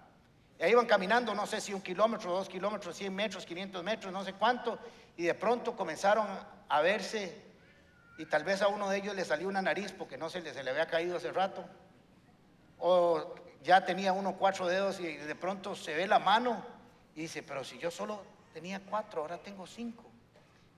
Y 0.59 0.65
iban 0.67 0.85
caminando, 0.85 1.33
no 1.35 1.45
sé 1.45 1.59
si 1.59 1.73
un 1.73 1.81
kilómetro, 1.81 2.31
dos 2.31 2.47
kilómetros, 2.47 2.95
cien 2.95 3.13
metros, 3.13 3.45
quinientos 3.45 3.83
metros, 3.83 4.11
no 4.11 4.23
sé 4.23 4.33
cuánto, 4.33 4.79
y 5.17 5.23
de 5.23 5.33
pronto 5.33 5.75
comenzaron 5.75 6.27
a 6.69 6.81
verse 6.81 7.43
y 8.17 8.25
tal 8.25 8.43
vez 8.43 8.61
a 8.61 8.69
uno 8.69 8.89
de 8.89 8.97
ellos 8.97 9.15
le 9.15 9.25
salió 9.25 9.47
una 9.47 9.61
nariz 9.61 9.91
porque 9.91 10.17
no 10.17 10.29
se 10.29 10.41
le, 10.41 10.53
se 10.53 10.63
le 10.63 10.71
había 10.71 10.87
caído 10.87 11.17
hace 11.17 11.31
rato, 11.31 11.65
o 12.79 13.35
ya 13.63 13.83
tenía 13.83 14.13
uno 14.13 14.35
cuatro 14.37 14.67
dedos 14.67 14.99
y 14.99 15.17
de 15.17 15.35
pronto 15.35 15.75
se 15.75 15.95
ve 15.95 16.07
la 16.07 16.19
mano 16.19 16.63
y 17.15 17.21
dice, 17.21 17.43
pero 17.43 17.63
si 17.63 17.77
yo 17.79 17.89
solo 17.89 18.23
tenía 18.53 18.79
cuatro, 18.79 19.21
ahora 19.21 19.37
tengo 19.37 19.65
cinco. 19.65 20.03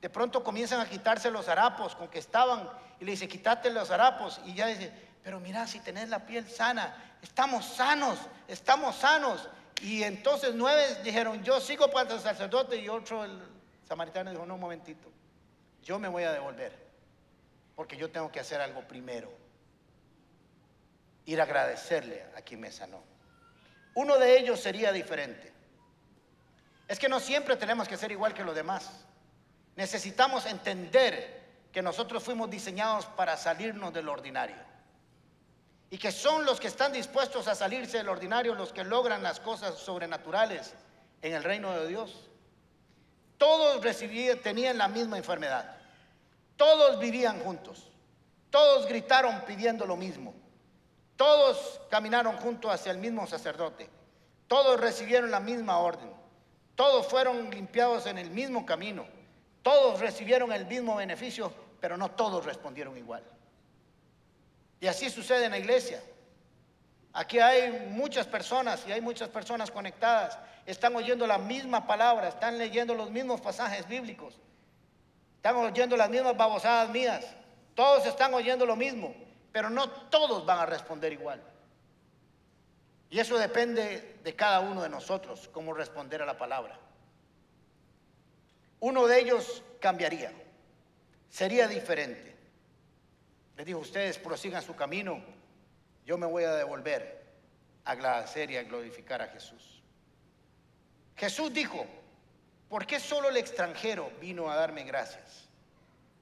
De 0.02 0.10
pronto 0.10 0.44
comienzan 0.44 0.80
a 0.80 0.86
quitarse 0.88 1.32
los 1.32 1.50
harapos 1.50 1.96
con 1.96 2.08
que 2.08 2.20
estaban 2.20 2.70
y 3.00 3.06
le 3.06 3.12
dice, 3.12 3.28
quítate 3.28 3.72
los 3.72 3.92
harapos. 3.92 4.40
Y 4.46 4.54
ya 4.54 4.68
dice, 4.68 4.92
pero 5.24 5.40
mira, 5.40 5.68
si 5.68 5.80
tenés 5.80 6.10
la 6.10 6.26
piel 6.26 6.48
sana, 6.48 7.18
estamos 7.22 7.66
sanos, 7.66 8.20
estamos 8.48 8.96
sanos. 8.96 9.50
Y 9.82 10.04
entonces 10.04 10.54
nueve 10.56 10.98
dijeron, 11.04 11.44
yo 11.44 11.60
sigo 11.60 11.90
para 11.90 12.14
el 12.14 12.20
sacerdote 12.20 12.78
y 12.78 12.90
otro, 12.90 13.24
el 13.24 13.40
samaritano, 13.88 14.32
dijo, 14.32 14.46
no, 14.46 14.56
un 14.56 14.60
momentito, 14.60 15.10
yo 15.84 16.00
me 16.00 16.08
voy 16.08 16.24
a 16.24 16.34
devolver, 16.34 16.74
porque 17.76 17.96
yo 17.96 18.10
tengo 18.10 18.32
que 18.32 18.40
hacer 18.40 18.60
algo 18.60 18.82
primero. 18.88 19.32
Ir 21.26 21.40
a 21.40 21.44
agradecerle 21.44 22.26
a 22.36 22.42
quien 22.42 22.62
me 22.62 22.72
sanó. 22.72 23.04
Uno 23.94 24.18
de 24.18 24.38
ellos 24.38 24.60
sería 24.60 24.92
diferente. 24.92 25.52
Es 26.88 27.00
que 27.00 27.10
no 27.10 27.20
siempre 27.20 27.56
tenemos 27.58 27.88
que 27.88 27.98
ser 27.98 28.12
igual 28.12 28.34
que 28.34 28.44
los 28.44 28.56
demás. 28.56 29.06
Necesitamos 29.76 30.46
entender 30.46 31.46
que 31.72 31.82
nosotros 31.82 32.24
fuimos 32.24 32.50
diseñados 32.50 33.06
para 33.06 33.38
salirnos 33.38 33.94
del 33.94 34.10
ordinario. 34.10 34.67
Y 35.90 35.98
que 35.98 36.12
son 36.12 36.46
los 36.46 36.60
que 36.60 36.68
están 36.68 36.92
dispuestos 36.92 37.48
a 37.48 37.56
salirse 37.56 37.98
del 37.98 38.10
ordinario 38.10 38.56
los 38.56 38.74
que 38.74 38.84
logran 38.84 39.24
las 39.24 39.40
cosas 39.40 39.78
sobrenaturales 39.78 40.74
en 41.22 41.34
el 41.34 41.44
reino 41.44 41.72
de 41.72 41.88
Dios. 41.88 42.28
Todos 43.38 43.86
tenían 44.44 44.78
la 44.78 44.88
misma 44.88 45.18
enfermedad. 45.18 45.78
Todos 46.58 47.00
vivían 47.00 47.40
juntos. 47.40 47.90
Todos 48.50 48.88
gritaron 48.88 49.42
pidiendo 49.46 49.86
lo 49.86 49.96
mismo. 49.96 50.34
Todos 51.16 51.82
caminaron 51.90 52.38
juntos 52.38 52.72
hacia 52.72 52.92
el 52.92 52.98
mismo 52.98 53.28
sacerdote. 53.28 53.90
Todos 54.48 54.80
recibieron 54.80 55.32
la 55.32 55.40
misma 55.40 55.80
orden. 55.80 56.12
Todos 56.76 57.08
fueron 57.08 57.50
limpiados 57.50 58.06
en 58.06 58.18
el 58.18 58.30
mismo 58.30 58.66
camino. 58.66 59.06
Todos 59.64 60.00
recibieron 60.00 60.52
el 60.52 60.66
mismo 60.66 60.96
beneficio, 60.96 61.52
pero 61.80 61.98
no 61.98 62.12
todos 62.12 62.46
respondieron 62.46 62.98
igual. 62.98 63.24
Y 64.80 64.88
así 64.88 65.10
sucede 65.10 65.46
en 65.46 65.52
la 65.52 65.60
iglesia. 65.60 66.02
Aquí 67.14 67.40
hay 67.40 67.88
muchas 67.90 68.28
personas 68.28 68.84
y 68.88 68.92
hay 68.92 69.02
muchas 69.02 69.30
personas 69.30 69.72
conectadas. 69.72 70.38
Están 70.66 70.96
oyendo 70.96 71.26
la 71.26 71.40
misma 71.40 71.88
palabra, 71.88 72.28
están 72.28 72.58
leyendo 72.58 72.94
los 72.94 73.10
mismos 73.10 73.42
pasajes 73.42 73.88
bíblicos. 73.88 74.40
Están 75.38 75.56
oyendo 75.56 75.98
las 75.98 76.10
mismas 76.10 76.38
babosadas 76.38 76.90
mías. 76.90 77.26
Todos 77.74 78.06
están 78.06 78.34
oyendo 78.34 78.66
lo 78.66 78.76
mismo, 78.76 79.16
pero 79.52 79.70
no 79.70 79.90
todos 79.90 80.46
van 80.46 80.60
a 80.60 80.66
responder 80.66 81.14
igual. 81.14 81.42
Y 83.10 83.20
eso 83.20 83.38
depende 83.38 84.20
de 84.24 84.36
cada 84.36 84.60
uno 84.60 84.84
de 84.84 84.90
nosotros, 84.90 85.50
cómo 85.52 85.74
responder 85.74 86.22
a 86.22 86.26
la 86.26 86.38
palabra. 86.38 86.78
Uno 88.80 89.08
de 89.08 89.20
ellos 89.20 89.64
cambiaría, 89.80 90.32
sería 91.30 91.68
diferente. 91.68 92.37
Le 93.58 93.66
dijo, 93.66 93.80
ustedes 93.80 94.20
prosigan 94.20 94.62
su 94.62 94.76
camino, 94.76 95.20
yo 96.06 96.18
me 96.18 96.28
voy 96.28 96.44
a 96.44 96.54
devolver 96.54 97.26
a 97.84 97.92
agradecer 97.92 98.52
y 98.52 98.58
a 98.58 98.64
glorificar 98.64 99.22
a 99.22 99.28
Jesús. 99.28 99.82
Jesús 101.16 101.52
dijo, 101.52 101.86
¿por 102.70 102.86
qué 102.86 103.00
solo 103.00 103.30
el 103.30 103.38
extranjero 103.38 104.12
vino 104.22 104.52
a 104.52 104.56
darme 104.56 104.84
gracias? 104.84 105.50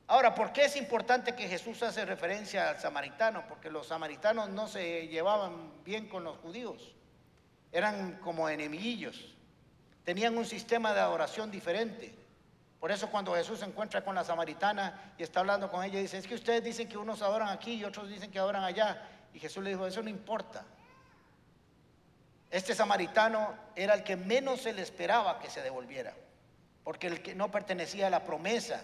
Ahora, 0.07 0.33
¿por 0.33 0.53
qué 0.53 0.65
es 0.65 0.75
importante 0.77 1.35
que 1.35 1.47
Jesús 1.47 1.83
hace 1.83 2.05
referencia 2.05 2.69
al 2.69 2.79
samaritano? 2.79 3.45
Porque 3.49 3.69
los 3.69 3.87
samaritanos 3.87 4.49
no 4.49 4.67
se 4.67 5.07
llevaban 5.07 5.83
bien 5.83 6.07
con 6.07 6.23
los 6.23 6.37
judíos, 6.37 6.95
eran 7.71 8.19
como 8.19 8.47
enemiguillos, 8.47 9.35
tenían 10.05 10.37
un 10.37 10.45
sistema 10.45 10.93
de 10.93 11.01
adoración 11.01 11.51
diferente. 11.51 12.24
Por 12.79 12.91
eso 12.91 13.09
cuando 13.09 13.33
Jesús 13.33 13.59
se 13.59 13.65
encuentra 13.65 14.03
con 14.03 14.15
la 14.15 14.23
samaritana 14.23 15.13
y 15.17 15.23
está 15.23 15.39
hablando 15.39 15.71
con 15.71 15.83
ella, 15.83 15.99
dice, 15.99 16.17
es 16.17 16.27
que 16.27 16.35
ustedes 16.35 16.63
dicen 16.63 16.87
que 16.87 16.97
unos 16.97 17.21
adoran 17.21 17.49
aquí 17.49 17.73
y 17.73 17.83
otros 17.83 18.09
dicen 18.09 18.31
que 18.31 18.39
adoran 18.39 18.63
allá. 18.63 19.01
Y 19.33 19.39
Jesús 19.39 19.63
le 19.63 19.71
dijo, 19.71 19.87
eso 19.87 20.01
no 20.03 20.09
importa. 20.09 20.63
Este 22.51 22.75
samaritano 22.75 23.53
era 23.75 23.95
el 23.95 24.03
que 24.03 24.15
menos 24.15 24.61
se 24.61 24.73
le 24.73 24.81
esperaba 24.81 25.39
que 25.39 25.49
se 25.49 25.61
devolviera, 25.61 26.13
porque 26.83 27.07
el 27.07 27.21
que 27.21 27.35
no 27.35 27.51
pertenecía 27.51 28.07
a 28.07 28.09
la 28.09 28.23
promesa 28.23 28.81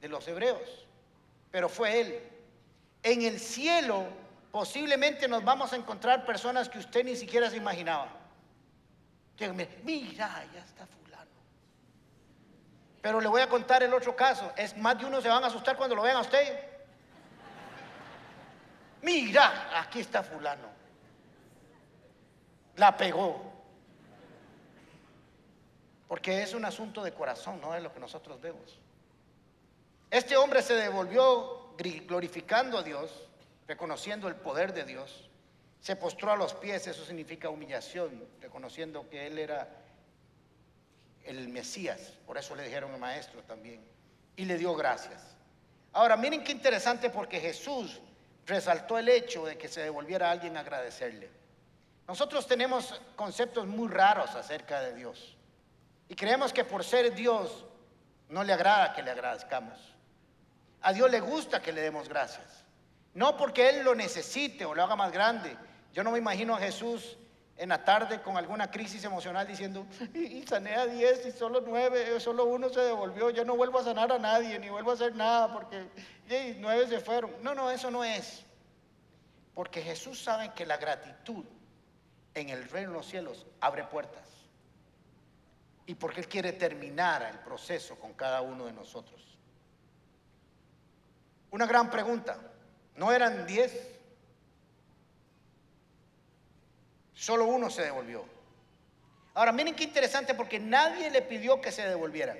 de 0.00 0.08
los 0.08 0.26
hebreos, 0.26 0.86
pero 1.50 1.68
fue 1.68 2.00
él. 2.00 2.20
En 3.02 3.22
el 3.22 3.38
cielo 3.38 4.06
posiblemente 4.50 5.28
nos 5.28 5.44
vamos 5.44 5.72
a 5.72 5.76
encontrar 5.76 6.26
personas 6.26 6.68
que 6.68 6.78
usted 6.78 7.04
ni 7.04 7.16
siquiera 7.16 7.48
se 7.48 7.56
imaginaba. 7.56 8.08
mira, 9.84 10.44
ya 10.52 10.60
está 10.60 10.86
fulano. 10.86 11.11
Pero 13.02 13.20
le 13.20 13.28
voy 13.28 13.42
a 13.42 13.48
contar 13.48 13.82
el 13.82 13.92
otro 13.92 14.14
caso. 14.14 14.52
Es 14.56 14.76
más 14.76 14.96
de 14.96 15.04
uno 15.04 15.20
se 15.20 15.28
van 15.28 15.42
a 15.42 15.48
asustar 15.48 15.76
cuando 15.76 15.96
lo 15.96 16.02
vean 16.02 16.16
a 16.16 16.20
usted. 16.20 16.56
Mira, 19.02 19.80
aquí 19.80 20.00
está 20.00 20.22
fulano. 20.22 20.68
La 22.76 22.96
pegó. 22.96 23.52
Porque 26.06 26.42
es 26.42 26.54
un 26.54 26.64
asunto 26.64 27.02
de 27.02 27.12
corazón, 27.12 27.60
no 27.60 27.74
es 27.74 27.82
lo 27.82 27.92
que 27.92 27.98
nosotros 27.98 28.40
vemos. 28.40 28.78
Este 30.08 30.36
hombre 30.36 30.62
se 30.62 30.74
devolvió 30.74 31.74
glorificando 32.06 32.78
a 32.78 32.82
Dios, 32.82 33.10
reconociendo 33.66 34.28
el 34.28 34.36
poder 34.36 34.72
de 34.74 34.84
Dios. 34.84 35.28
Se 35.80 35.96
postró 35.96 36.30
a 36.30 36.36
los 36.36 36.54
pies, 36.54 36.86
eso 36.86 37.04
significa 37.04 37.48
humillación, 37.48 38.24
reconociendo 38.40 39.08
que 39.08 39.26
él 39.26 39.38
era 39.38 39.66
el 41.24 41.48
Mesías. 41.48 42.00
Por 42.26 42.38
eso 42.38 42.54
le 42.54 42.64
dijeron 42.64 42.92
el 42.92 43.00
maestro 43.00 43.42
también. 43.42 43.84
Y 44.36 44.44
le 44.44 44.56
dio 44.58 44.74
gracias. 44.74 45.36
Ahora, 45.92 46.16
miren 46.16 46.42
qué 46.42 46.52
interesante 46.52 47.10
porque 47.10 47.38
Jesús 47.38 48.00
resaltó 48.46 48.98
el 48.98 49.08
hecho 49.08 49.44
de 49.44 49.56
que 49.56 49.68
se 49.68 49.82
devolviera 49.82 50.28
a 50.28 50.32
alguien 50.32 50.56
a 50.56 50.60
agradecerle. 50.60 51.30
Nosotros 52.08 52.46
tenemos 52.46 53.00
conceptos 53.14 53.66
muy 53.66 53.88
raros 53.88 54.34
acerca 54.34 54.80
de 54.80 54.94
Dios. 54.94 55.36
Y 56.08 56.14
creemos 56.14 56.52
que 56.52 56.64
por 56.64 56.84
ser 56.84 57.14
Dios 57.14 57.64
no 58.28 58.42
le 58.42 58.52
agrada 58.52 58.92
que 58.92 59.02
le 59.02 59.10
agradezcamos. 59.10 59.78
A 60.80 60.92
Dios 60.92 61.10
le 61.10 61.20
gusta 61.20 61.62
que 61.62 61.72
le 61.72 61.80
demos 61.80 62.08
gracias. 62.08 62.64
No 63.14 63.36
porque 63.36 63.68
Él 63.68 63.84
lo 63.84 63.94
necesite 63.94 64.64
o 64.64 64.74
lo 64.74 64.82
haga 64.82 64.96
más 64.96 65.12
grande. 65.12 65.56
Yo 65.92 66.02
no 66.02 66.10
me 66.10 66.18
imagino 66.18 66.56
a 66.56 66.58
Jesús 66.58 67.16
en 67.62 67.68
la 67.68 67.84
tarde 67.84 68.20
con 68.20 68.36
alguna 68.36 68.68
crisis 68.72 69.04
emocional 69.04 69.46
diciendo, 69.46 69.86
y, 70.14 70.44
sané 70.44 70.74
a 70.74 70.84
10 70.84 71.26
y 71.26 71.30
solo 71.30 71.62
9, 71.64 72.18
solo 72.18 72.44
uno 72.44 72.68
se 72.68 72.80
devolvió, 72.80 73.30
yo 73.30 73.44
no 73.44 73.54
vuelvo 73.54 73.78
a 73.78 73.84
sanar 73.84 74.10
a 74.10 74.18
nadie, 74.18 74.58
ni 74.58 74.68
vuelvo 74.68 74.90
a 74.90 74.94
hacer 74.94 75.14
nada 75.14 75.52
porque 75.52 75.86
y, 76.28 76.56
9 76.58 76.88
se 76.88 76.98
fueron. 76.98 77.30
No, 77.40 77.54
no, 77.54 77.70
eso 77.70 77.88
no 77.88 78.02
es. 78.02 78.44
Porque 79.54 79.80
Jesús 79.80 80.20
sabe 80.20 80.52
que 80.54 80.66
la 80.66 80.76
gratitud 80.76 81.44
en 82.34 82.48
el 82.48 82.68
reino 82.68 82.90
de 82.90 82.96
los 82.96 83.06
cielos 83.06 83.46
abre 83.60 83.84
puertas. 83.84 84.28
Y 85.86 85.94
porque 85.94 86.20
Él 86.22 86.28
quiere 86.28 86.52
terminar 86.52 87.22
el 87.22 87.38
proceso 87.38 87.94
con 87.94 88.14
cada 88.14 88.40
uno 88.40 88.64
de 88.64 88.72
nosotros. 88.72 89.20
Una 91.52 91.66
gran 91.66 91.90
pregunta. 91.90 92.40
¿No 92.96 93.12
eran 93.12 93.46
diez? 93.46 94.00
Solo 97.22 97.44
uno 97.44 97.70
se 97.70 97.82
devolvió. 97.82 98.24
Ahora, 99.34 99.52
miren 99.52 99.76
qué 99.76 99.84
interesante 99.84 100.34
porque 100.34 100.58
nadie 100.58 101.08
le 101.08 101.22
pidió 101.22 101.60
que 101.60 101.70
se 101.70 101.88
devolvieran. 101.88 102.36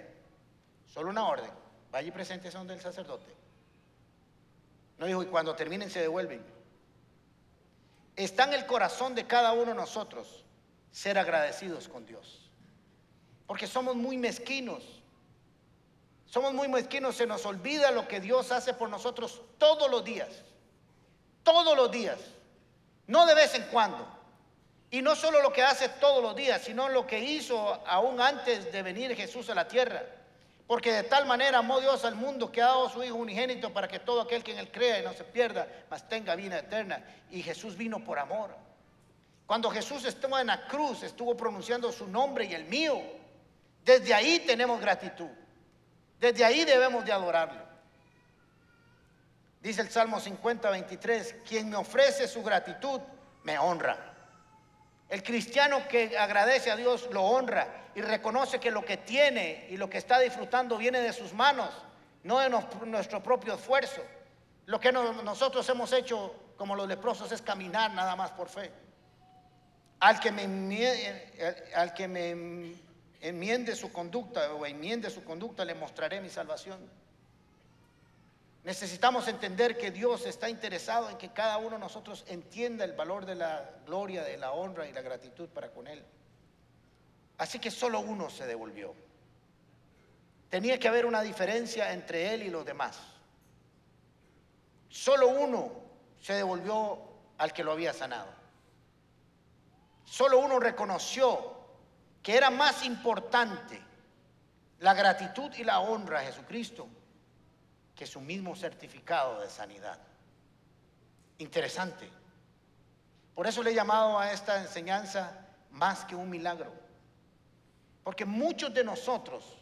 Solo 0.92 1.10
una 1.10 1.24
orden. 1.24 1.52
Vaya 1.92 2.08
y 2.08 2.10
presente 2.10 2.50
son 2.50 2.66
del 2.66 2.80
sacerdote. 2.80 3.32
No 4.98 5.06
dijo, 5.06 5.22
y 5.22 5.26
cuando 5.26 5.54
terminen 5.54 5.88
se 5.88 6.00
devuelven. 6.00 6.44
Está 8.16 8.42
en 8.42 8.54
el 8.54 8.66
corazón 8.66 9.14
de 9.14 9.24
cada 9.24 9.52
uno 9.52 9.66
de 9.66 9.74
nosotros 9.74 10.44
ser 10.90 11.16
agradecidos 11.16 11.86
con 11.86 12.04
Dios. 12.04 12.50
Porque 13.46 13.68
somos 13.68 13.94
muy 13.94 14.18
mezquinos. 14.18 15.00
Somos 16.26 16.54
muy 16.54 16.66
mezquinos, 16.66 17.14
se 17.14 17.28
nos 17.28 17.46
olvida 17.46 17.92
lo 17.92 18.08
que 18.08 18.18
Dios 18.18 18.50
hace 18.50 18.74
por 18.74 18.88
nosotros 18.88 19.42
todos 19.58 19.88
los 19.88 20.02
días. 20.02 20.42
Todos 21.44 21.76
los 21.76 21.88
días. 21.92 22.18
No 23.06 23.26
de 23.26 23.36
vez 23.36 23.54
en 23.54 23.62
cuando. 23.66 24.21
Y 24.92 25.00
no 25.00 25.16
solo 25.16 25.40
lo 25.40 25.50
que 25.50 25.62
hace 25.62 25.88
todos 25.88 26.22
los 26.22 26.36
días, 26.36 26.60
sino 26.60 26.86
lo 26.90 27.06
que 27.06 27.18
hizo 27.18 27.80
aún 27.86 28.20
antes 28.20 28.70
de 28.70 28.82
venir 28.82 29.16
Jesús 29.16 29.48
a 29.48 29.54
la 29.54 29.66
tierra. 29.66 30.02
Porque 30.66 30.92
de 30.92 31.04
tal 31.04 31.24
manera 31.24 31.58
amó 31.58 31.80
Dios 31.80 32.04
al 32.04 32.14
mundo 32.14 32.52
que 32.52 32.60
ha 32.60 32.66
dado 32.66 32.90
su 32.90 33.02
Hijo 33.02 33.14
unigénito 33.14 33.72
para 33.72 33.88
que 33.88 34.00
todo 34.00 34.20
aquel 34.20 34.44
que 34.44 34.52
en 34.52 34.58
él 34.58 34.70
crea 34.70 35.00
y 35.00 35.02
no 35.02 35.14
se 35.14 35.24
pierda, 35.24 35.66
mas 35.88 36.06
tenga 36.06 36.36
vida 36.36 36.58
eterna. 36.58 37.02
Y 37.30 37.42
Jesús 37.42 37.74
vino 37.74 38.04
por 38.04 38.18
amor. 38.18 38.54
Cuando 39.46 39.70
Jesús 39.70 40.04
estuvo 40.04 40.38
en 40.38 40.48
la 40.48 40.66
cruz, 40.66 41.02
estuvo 41.02 41.34
pronunciando 41.34 41.90
su 41.90 42.06
nombre 42.06 42.44
y 42.44 42.52
el 42.52 42.66
mío. 42.66 43.00
Desde 43.82 44.12
ahí 44.12 44.40
tenemos 44.40 44.78
gratitud. 44.78 45.30
Desde 46.20 46.44
ahí 46.44 46.66
debemos 46.66 47.02
de 47.06 47.12
adorarlo. 47.12 47.62
Dice 49.62 49.80
el 49.80 49.88
Salmo 49.88 50.20
50, 50.20 50.68
23, 50.68 51.36
quien 51.48 51.70
me 51.70 51.76
ofrece 51.76 52.28
su 52.28 52.42
gratitud, 52.42 53.00
me 53.42 53.58
honra. 53.58 54.11
El 55.12 55.22
cristiano 55.22 55.86
que 55.88 56.16
agradece 56.16 56.70
a 56.70 56.76
Dios 56.76 57.06
lo 57.12 57.22
honra 57.22 57.90
y 57.94 58.00
reconoce 58.00 58.58
que 58.58 58.70
lo 58.70 58.82
que 58.82 58.96
tiene 58.96 59.66
y 59.68 59.76
lo 59.76 59.90
que 59.90 59.98
está 59.98 60.18
disfrutando 60.18 60.78
viene 60.78 61.02
de 61.02 61.12
sus 61.12 61.34
manos, 61.34 61.68
no 62.24 62.38
de 62.38 62.48
nuestro 62.86 63.22
propio 63.22 63.52
esfuerzo. 63.52 64.00
Lo 64.64 64.80
que 64.80 64.90
nosotros 64.90 65.68
hemos 65.68 65.92
hecho 65.92 66.34
como 66.56 66.74
los 66.74 66.88
leprosos 66.88 67.30
es 67.30 67.42
caminar 67.42 67.92
nada 67.92 68.16
más 68.16 68.30
por 68.30 68.48
fe. 68.48 68.72
Al 70.00 70.18
que 70.18 70.32
me, 70.32 70.44
al 71.74 71.92
que 71.92 72.08
me 72.08 72.74
enmiende 73.20 73.76
su 73.76 73.92
conducta 73.92 74.54
o 74.54 74.64
enmiende 74.64 75.10
su 75.10 75.22
conducta, 75.24 75.62
le 75.66 75.74
mostraré 75.74 76.22
mi 76.22 76.30
salvación. 76.30 76.80
Necesitamos 78.64 79.26
entender 79.26 79.76
que 79.76 79.90
Dios 79.90 80.24
está 80.24 80.48
interesado 80.48 81.10
en 81.10 81.18
que 81.18 81.32
cada 81.32 81.58
uno 81.58 81.70
de 81.70 81.78
nosotros 81.78 82.24
entienda 82.28 82.84
el 82.84 82.92
valor 82.92 83.26
de 83.26 83.34
la 83.34 83.68
gloria, 83.84 84.22
de 84.22 84.36
la 84.36 84.52
honra 84.52 84.86
y 84.86 84.92
la 84.92 85.02
gratitud 85.02 85.48
para 85.48 85.70
con 85.70 85.88
Él. 85.88 86.04
Así 87.38 87.58
que 87.58 87.72
solo 87.72 87.98
uno 87.98 88.30
se 88.30 88.46
devolvió. 88.46 88.94
Tenía 90.48 90.78
que 90.78 90.86
haber 90.86 91.06
una 91.06 91.22
diferencia 91.22 91.92
entre 91.92 92.34
Él 92.34 92.44
y 92.44 92.50
los 92.50 92.64
demás. 92.64 93.00
Solo 94.88 95.28
uno 95.28 95.72
se 96.20 96.34
devolvió 96.34 97.00
al 97.38 97.52
que 97.52 97.64
lo 97.64 97.72
había 97.72 97.92
sanado. 97.92 98.28
Solo 100.04 100.38
uno 100.38 100.60
reconoció 100.60 101.56
que 102.22 102.36
era 102.36 102.50
más 102.50 102.84
importante 102.84 103.82
la 104.78 104.94
gratitud 104.94 105.52
y 105.56 105.64
la 105.64 105.80
honra 105.80 106.20
a 106.20 106.24
Jesucristo 106.24 106.86
que 108.02 108.06
su 108.06 108.20
mismo 108.20 108.56
certificado 108.56 109.40
de 109.40 109.48
sanidad. 109.48 109.96
Interesante. 111.38 112.10
Por 113.32 113.46
eso 113.46 113.62
le 113.62 113.70
he 113.70 113.74
llamado 113.74 114.18
a 114.18 114.32
esta 114.32 114.60
enseñanza 114.60 115.46
más 115.70 116.04
que 116.04 116.16
un 116.16 116.28
milagro. 116.28 116.72
Porque 118.02 118.24
muchos 118.24 118.74
de 118.74 118.82
nosotros 118.82 119.56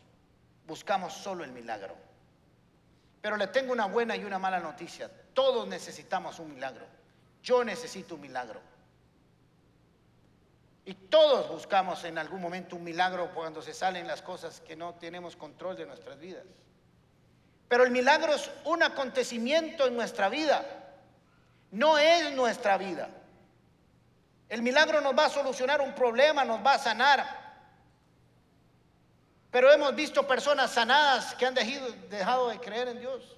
buscamos 0.66 1.12
solo 1.12 1.44
el 1.44 1.52
milagro. 1.52 1.94
Pero 3.20 3.36
le 3.36 3.46
tengo 3.48 3.74
una 3.74 3.84
buena 3.84 4.16
y 4.16 4.24
una 4.24 4.38
mala 4.38 4.58
noticia. 4.58 5.10
Todos 5.34 5.68
necesitamos 5.68 6.38
un 6.38 6.54
milagro. 6.54 6.86
Yo 7.42 7.62
necesito 7.62 8.14
un 8.14 8.22
milagro. 8.22 8.62
Y 10.86 10.94
todos 10.94 11.46
buscamos 11.50 12.04
en 12.04 12.16
algún 12.16 12.40
momento 12.40 12.76
un 12.76 12.84
milagro 12.84 13.34
cuando 13.34 13.60
se 13.60 13.74
salen 13.74 14.06
las 14.06 14.22
cosas 14.22 14.62
que 14.62 14.76
no 14.76 14.94
tenemos 14.94 15.36
control 15.36 15.76
de 15.76 15.84
nuestras 15.84 16.18
vidas. 16.18 16.46
Pero 17.70 17.84
el 17.84 17.92
milagro 17.92 18.34
es 18.34 18.50
un 18.64 18.82
acontecimiento 18.82 19.86
en 19.86 19.94
nuestra 19.94 20.28
vida, 20.28 20.66
no 21.70 21.98
es 21.98 22.32
nuestra 22.32 22.76
vida. 22.76 23.08
El 24.48 24.60
milagro 24.60 25.00
nos 25.00 25.16
va 25.16 25.26
a 25.26 25.30
solucionar 25.30 25.80
un 25.80 25.94
problema, 25.94 26.44
nos 26.44 26.66
va 26.66 26.74
a 26.74 26.78
sanar. 26.80 27.24
Pero 29.52 29.70
hemos 29.70 29.94
visto 29.94 30.26
personas 30.26 30.72
sanadas 30.72 31.32
que 31.36 31.46
han 31.46 31.54
dejado 31.54 32.48
de 32.48 32.58
creer 32.58 32.88
en 32.88 32.98
Dios. 32.98 33.36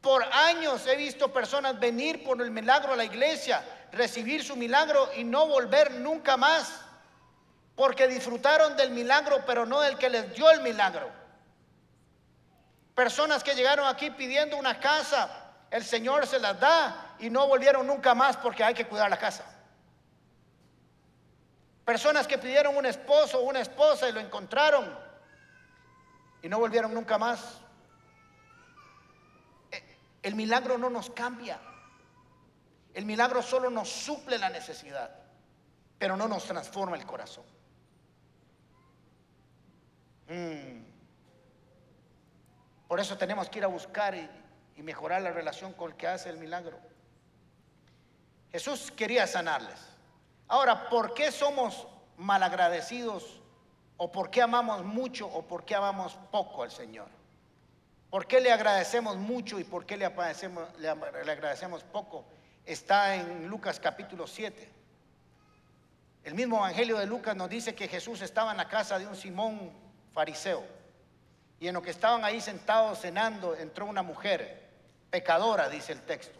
Por 0.00 0.22
años 0.22 0.86
he 0.86 0.94
visto 0.94 1.32
personas 1.32 1.80
venir 1.80 2.22
por 2.22 2.40
el 2.40 2.52
milagro 2.52 2.92
a 2.92 2.96
la 2.96 3.04
iglesia, 3.04 3.60
recibir 3.90 4.44
su 4.44 4.54
milagro 4.54 5.10
y 5.16 5.24
no 5.24 5.48
volver 5.48 5.94
nunca 5.94 6.36
más, 6.36 6.80
porque 7.74 8.06
disfrutaron 8.06 8.76
del 8.76 8.92
milagro, 8.92 9.42
pero 9.44 9.66
no 9.66 9.80
del 9.80 9.98
que 9.98 10.10
les 10.10 10.32
dio 10.32 10.48
el 10.52 10.60
milagro. 10.60 11.25
Personas 12.96 13.44
que 13.44 13.54
llegaron 13.54 13.86
aquí 13.86 14.10
pidiendo 14.10 14.56
una 14.56 14.80
casa, 14.80 15.52
el 15.70 15.84
Señor 15.84 16.26
se 16.26 16.38
las 16.38 16.58
da 16.58 17.14
y 17.18 17.28
no 17.28 17.46
volvieron 17.46 17.86
nunca 17.86 18.14
más 18.14 18.38
porque 18.38 18.64
hay 18.64 18.72
que 18.72 18.86
cuidar 18.86 19.10
la 19.10 19.18
casa. 19.18 19.44
Personas 21.84 22.26
que 22.26 22.38
pidieron 22.38 22.74
un 22.74 22.86
esposo 22.86 23.40
o 23.40 23.42
una 23.42 23.60
esposa 23.60 24.08
y 24.08 24.12
lo 24.12 24.20
encontraron 24.20 24.98
y 26.40 26.48
no 26.48 26.58
volvieron 26.58 26.94
nunca 26.94 27.18
más. 27.18 27.60
Eh, 29.70 29.98
el 30.22 30.34
milagro 30.34 30.78
no 30.78 30.88
nos 30.88 31.10
cambia. 31.10 31.60
El 32.94 33.04
milagro 33.04 33.42
solo 33.42 33.68
nos 33.68 33.90
suple 33.90 34.38
la 34.38 34.48
necesidad, 34.48 35.14
pero 35.98 36.16
no 36.16 36.26
nos 36.26 36.44
transforma 36.44 36.96
el 36.96 37.04
corazón. 37.04 37.44
Mm. 40.28 40.95
Por 42.88 43.00
eso 43.00 43.16
tenemos 43.18 43.48
que 43.50 43.58
ir 43.58 43.64
a 43.64 43.68
buscar 43.68 44.14
y, 44.14 44.28
mejorar 44.82 45.22
la 45.22 45.32
relación 45.32 45.72
con 45.72 45.90
el 45.90 45.96
que 45.96 46.06
hace 46.06 46.28
el 46.28 46.36
milagro. 46.36 46.78
Jesús 48.52 48.92
quería 48.92 49.26
sanarles. 49.26 49.80
Ahora, 50.48 50.88
¿por 50.90 51.14
qué 51.14 51.32
somos 51.32 51.88
malagradecidos 52.18 53.40
o 53.96 54.12
por 54.12 54.30
qué 54.30 54.42
amamos 54.42 54.84
mucho 54.84 55.26
o 55.26 55.42
por 55.42 55.64
qué 55.64 55.74
amamos 55.74 56.18
poco 56.30 56.62
al 56.62 56.70
Señor? 56.70 57.08
¿Por 58.10 58.26
qué 58.26 58.40
le 58.40 58.52
agradecemos 58.52 59.16
mucho 59.16 59.58
y 59.58 59.64
por 59.64 59.84
qué 59.86 59.96
le, 59.96 60.08
le, 60.78 60.88
agradecemos 61.32 61.82
poco? 61.82 62.24
Está 62.64 63.16
en 63.16 63.48
Lucas 63.48 63.80
capítulo 63.80 64.26
7. 64.26 64.72
El 66.24 66.34
mismo 66.34 66.58
Evangelio 66.58 66.98
de 66.98 67.06
Lucas 67.06 67.34
nos 67.34 67.48
dice 67.48 67.74
que 67.74 67.88
Jesús 67.88 68.20
estaba 68.20 68.50
en 68.52 68.58
la 68.58 68.68
casa 68.68 68.98
de 68.98 69.06
un 69.06 69.16
Simón 69.16 69.72
fariseo. 70.12 70.75
Y 71.58 71.68
en 71.68 71.74
lo 71.74 71.82
que 71.82 71.90
estaban 71.90 72.24
ahí 72.24 72.40
sentados 72.40 73.00
cenando, 73.00 73.54
entró 73.56 73.86
una 73.86 74.02
mujer, 74.02 74.68
pecadora, 75.10 75.68
dice 75.68 75.92
el 75.92 76.02
texto. 76.02 76.38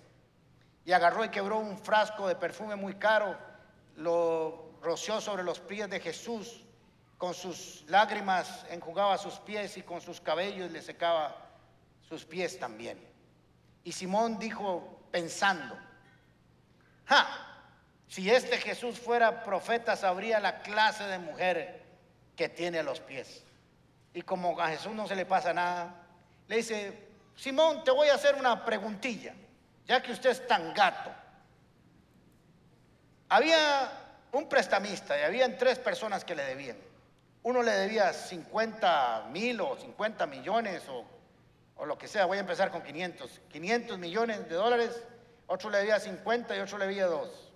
Y 0.84 0.92
agarró 0.92 1.24
y 1.24 1.30
quebró 1.30 1.58
un 1.58 1.78
frasco 1.78 2.28
de 2.28 2.36
perfume 2.36 2.76
muy 2.76 2.94
caro, 2.94 3.36
lo 3.96 4.78
roció 4.82 5.20
sobre 5.20 5.42
los 5.42 5.58
pies 5.58 5.88
de 5.88 6.00
Jesús, 6.00 6.62
con 7.18 7.32
sus 7.32 7.84
lágrimas 7.88 8.66
enjugaba 8.70 9.16
sus 9.16 9.34
pies 9.34 9.76
y 9.78 9.82
con 9.82 10.00
sus 10.00 10.20
cabellos 10.20 10.70
le 10.70 10.82
secaba 10.82 11.34
sus 12.08 12.24
pies 12.24 12.58
también. 12.58 13.02
Y 13.84 13.92
Simón 13.92 14.38
dijo 14.38 15.00
pensando, 15.10 15.78
¡ja! 17.06 17.26
Si 18.08 18.30
este 18.30 18.58
Jesús 18.58 18.98
fuera 18.98 19.42
profeta, 19.42 19.96
sabría 19.96 20.40
la 20.40 20.60
clase 20.60 21.04
de 21.04 21.18
mujer 21.18 21.82
que 22.36 22.48
tiene 22.48 22.80
a 22.80 22.82
los 22.82 23.00
pies. 23.00 23.45
Y 24.16 24.22
como 24.22 24.58
a 24.58 24.68
Jesús 24.68 24.94
no 24.94 25.06
se 25.06 25.14
le 25.14 25.26
pasa 25.26 25.52
nada, 25.52 25.94
le 26.48 26.56
dice, 26.56 27.06
Simón, 27.36 27.84
te 27.84 27.90
voy 27.90 28.08
a 28.08 28.14
hacer 28.14 28.34
una 28.34 28.64
preguntilla, 28.64 29.34
ya 29.84 30.02
que 30.02 30.10
usted 30.10 30.30
es 30.30 30.46
tan 30.46 30.72
gato. 30.72 31.10
Había 33.28 33.90
un 34.32 34.48
prestamista 34.48 35.20
y 35.20 35.22
habían 35.22 35.58
tres 35.58 35.78
personas 35.78 36.24
que 36.24 36.34
le 36.34 36.44
debían. 36.44 36.78
Uno 37.42 37.62
le 37.62 37.72
debía 37.72 38.10
50 38.14 39.26
mil 39.32 39.60
o 39.60 39.76
50 39.76 40.26
millones 40.26 40.82
o, 40.88 41.84
lo 41.84 41.98
que 41.98 42.08
sea, 42.08 42.24
voy 42.24 42.38
a 42.38 42.40
empezar 42.40 42.70
con 42.70 42.80
500, 42.80 43.42
500 43.52 43.98
millones 43.98 44.48
de 44.48 44.54
dólares, 44.54 44.98
otro 45.46 45.68
le 45.68 45.76
debía 45.76 46.00
50 46.00 46.56
y 46.56 46.60
otro 46.60 46.78
le 46.78 46.86
debía 46.86 47.04
2. 47.04 47.52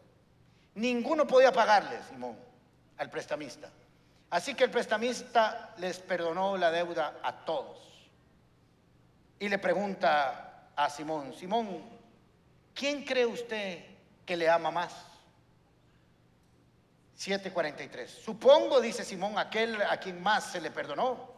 Ninguno 0.74 1.26
podía 1.26 1.52
pagarle, 1.52 2.02
Simón, 2.10 2.36
al 2.98 3.08
prestamista. 3.08 3.70
Así 4.30 4.54
que 4.54 4.64
el 4.64 4.70
prestamista 4.70 5.74
les 5.78 5.98
perdonó 5.98 6.56
la 6.56 6.70
deuda 6.70 7.18
a 7.22 7.44
todos. 7.44 7.78
Y 9.40 9.48
le 9.48 9.58
pregunta 9.58 10.70
a 10.76 10.88
Simón, 10.88 11.34
Simón, 11.34 11.82
¿quién 12.74 13.04
cree 13.04 13.26
usted 13.26 13.84
que 14.24 14.36
le 14.36 14.48
ama 14.48 14.70
más? 14.70 14.92
7:43. 17.18 18.06
Supongo, 18.06 18.80
dice 18.80 19.04
Simón, 19.04 19.36
aquel 19.36 19.82
a 19.82 19.98
quien 19.98 20.22
más 20.22 20.44
se 20.44 20.60
le 20.60 20.70
perdonó. 20.70 21.28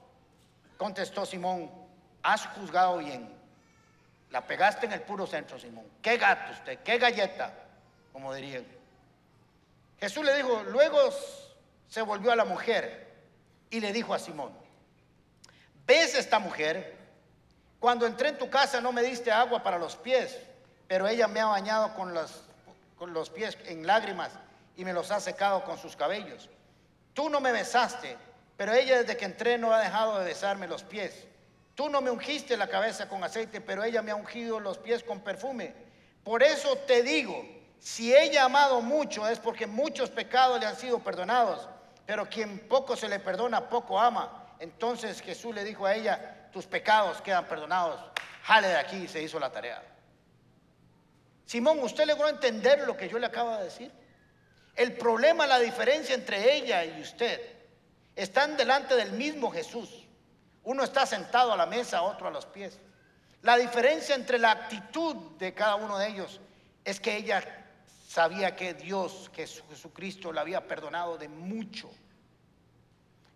Contestó 0.77 1.25
Simón, 1.25 1.71
has 2.23 2.47
juzgado 2.49 2.99
bien. 2.99 3.29
La 4.31 4.47
pegaste 4.47 4.87
en 4.87 4.93
el 4.93 5.03
puro 5.03 5.27
centro, 5.27 5.59
Simón. 5.59 5.85
¿Qué 6.01 6.19
gato 6.19 6.53
usted? 6.53 6.81
¿Qué 6.81 6.99
galleta? 6.99 7.53
Como 8.13 8.35
dirían. 8.35 8.65
Jesús 9.99 10.25
le 10.25 10.37
dijo, 10.37 10.63
luego 10.65 10.99
se 11.93 12.01
volvió 12.01 12.33
a 12.33 12.37
la 12.37 12.47
mujer 12.47 13.07
y 13.69 13.79
le 13.79 13.93
dijo 13.93 14.15
a 14.15 14.19
Simón, 14.19 14.51
¿ves 15.87 16.15
esta 16.15 16.39
mujer? 16.39 16.97
Cuando 17.79 18.07
entré 18.07 18.31
en 18.31 18.39
tu 18.39 18.49
casa 18.49 18.81
no 18.81 18.93
me 18.93 19.03
diste 19.03 19.31
agua 19.31 19.63
para 19.63 19.79
los 19.79 19.95
pies, 19.97 20.39
pero 20.89 21.07
ella 21.07 21.29
me 21.29 21.41
ha 21.41 21.45
bañado 21.45 21.93
con 21.93 22.15
los, 22.15 22.45
con 22.97 23.13
los 23.13 23.29
pies 23.29 23.59
en 23.67 23.87
lágrimas 23.87 24.31
y 24.75 24.87
me 24.87 24.95
los 24.95 25.11
ha 25.11 25.21
secado 25.21 25.65
con 25.65 25.77
sus 25.77 25.95
cabellos. 25.95 26.49
Tú 27.13 27.29
no 27.29 27.43
me 27.43 27.53
besaste, 27.53 28.17
pero 28.57 28.73
ella 28.73 29.03
desde 29.03 29.19
que 29.19 29.27
entré 29.27 29.59
no 29.59 29.71
ha 29.71 29.81
dejado 29.83 30.19
de 30.19 30.25
besarme 30.25 30.67
los 30.67 30.85
pies. 30.85 31.27
Tú 31.75 31.91
no 31.91 32.01
me 32.01 32.11
ungiste 32.11 32.57
la 32.57 32.69
cabeza 32.69 33.07
con 33.07 33.23
aceite, 33.23 33.61
pero 33.61 33.85
ella 33.85 34.01
me 34.01 34.13
ha 34.13 34.17
ungido 34.17 34.61
los 34.61 34.79
pies 34.79 35.05
con 35.05 35.21
perfume. 35.21 35.75
Por 36.25 36.43
eso 36.43 36.75
te 36.87 37.03
digo, 37.03 37.45
si 37.79 38.17
ella 38.17 38.45
ha 38.45 38.47
amado 38.47 38.81
mucho 38.81 39.29
es 39.29 39.39
porque 39.39 39.67
muchos 39.67 40.09
pecados 40.09 40.59
le 40.59 40.65
han 40.65 40.77
sido 40.77 40.99
perdonados, 40.99 41.69
pero 42.07 42.29
quien 42.29 42.69
poco 42.69 42.97
se 42.97 43.09
le 43.09 43.21
perdona, 43.21 43.69
poco 43.69 43.99
ama. 43.99 44.55
Entonces 44.59 45.21
Jesús 45.21 45.55
le 45.55 45.65
dijo 45.65 45.87
a 45.87 45.95
ella, 45.95 46.49
tus 46.53 46.67
pecados 46.67 47.21
quedan 47.23 47.47
perdonados. 47.47 48.01
Jale 48.45 48.69
de 48.69 48.77
aquí 48.77 48.97
y 48.97 49.09
se 49.09 49.23
hizo 49.23 49.39
la 49.39 49.51
tarea. 49.51 49.83
Simón, 51.47 51.79
¿usted 51.81 52.07
logró 52.07 52.29
entender 52.29 52.87
lo 52.87 52.97
que 52.97 53.09
yo 53.09 53.19
le 53.19 53.27
acabo 53.27 53.57
de 53.57 53.65
decir? 53.65 53.93
El 54.75 54.97
problema, 54.97 55.47
la 55.47 55.59
diferencia 55.59 56.15
entre 56.15 56.55
ella 56.55 56.85
y 56.85 57.01
usted, 57.01 57.41
están 58.17 58.57
delante 58.57 58.97
del 58.97 59.13
mismo 59.13 59.51
Jesús. 59.51 60.07
Uno 60.65 60.85
está 60.85 61.07
sentado 61.07 61.53
a 61.53 61.57
la 61.57 61.67
mesa, 61.67 62.03
otro 62.03 62.29
a 62.29 62.31
los 62.31 62.47
pies. 62.47 62.79
La 63.43 63.57
diferencia 63.57 64.15
entre 64.15 64.39
la 64.39 64.53
actitud 64.53 65.17
de 65.39 65.53
cada 65.53 65.75
uno 65.75 65.99
de 65.99 66.09
ellos 66.09 66.41
es 66.85 67.01
que 67.01 67.17
ella 67.17 67.62
sabía 68.13 68.55
que 68.55 68.75
Dios, 68.75 69.31
que 69.33 69.47
Jesucristo, 69.47 70.33
la 70.33 70.43
había 70.43 70.67
perdonado 70.67 71.17
de 71.17 71.29
mucho. 71.29 71.91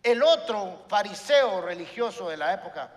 El 0.03 0.23
otro 0.23 0.85
fariseo 0.89 1.61
religioso 1.61 2.29
de 2.29 2.37
la 2.37 2.53
época 2.55 2.91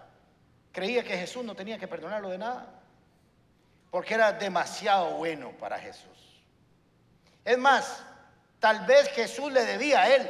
creía 0.72 1.04
que 1.04 1.18
Jesús 1.18 1.44
no 1.44 1.56
tenía 1.56 1.78
que 1.78 1.88
perdonarlo 1.88 2.30
de 2.30 2.38
nada, 2.38 2.68
porque 3.92 4.14
era 4.14 4.32
demasiado 4.34 5.12
bueno 5.18 5.52
para 5.58 5.80
Jesús. 5.80 6.44
Es 7.46 7.58
más, 7.58 8.04
Tal 8.60 8.86
vez 8.86 9.10
Jesús 9.10 9.52
le 9.52 9.66
debía 9.66 10.02
a 10.02 10.16
él. 10.16 10.30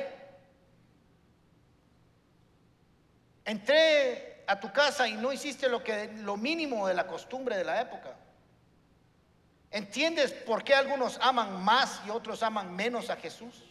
Entré 3.43 4.43
a 4.45 4.59
tu 4.59 4.71
casa 4.71 5.07
y 5.07 5.15
no 5.15 5.33
hiciste 5.33 5.67
lo 5.67 5.83
que 5.83 6.11
lo 6.17 6.37
mínimo 6.37 6.87
de 6.87 6.93
la 6.93 7.07
costumbre 7.07 7.57
de 7.57 7.63
la 7.63 7.81
época. 7.81 8.15
¿Entiendes 9.71 10.31
por 10.31 10.63
qué 10.63 10.73
algunos 10.73 11.19
aman 11.21 11.63
más 11.63 12.01
y 12.05 12.09
otros 12.09 12.41
aman 12.41 12.75
menos 12.75 13.09
a 13.09 13.15
Jesús? 13.15 13.63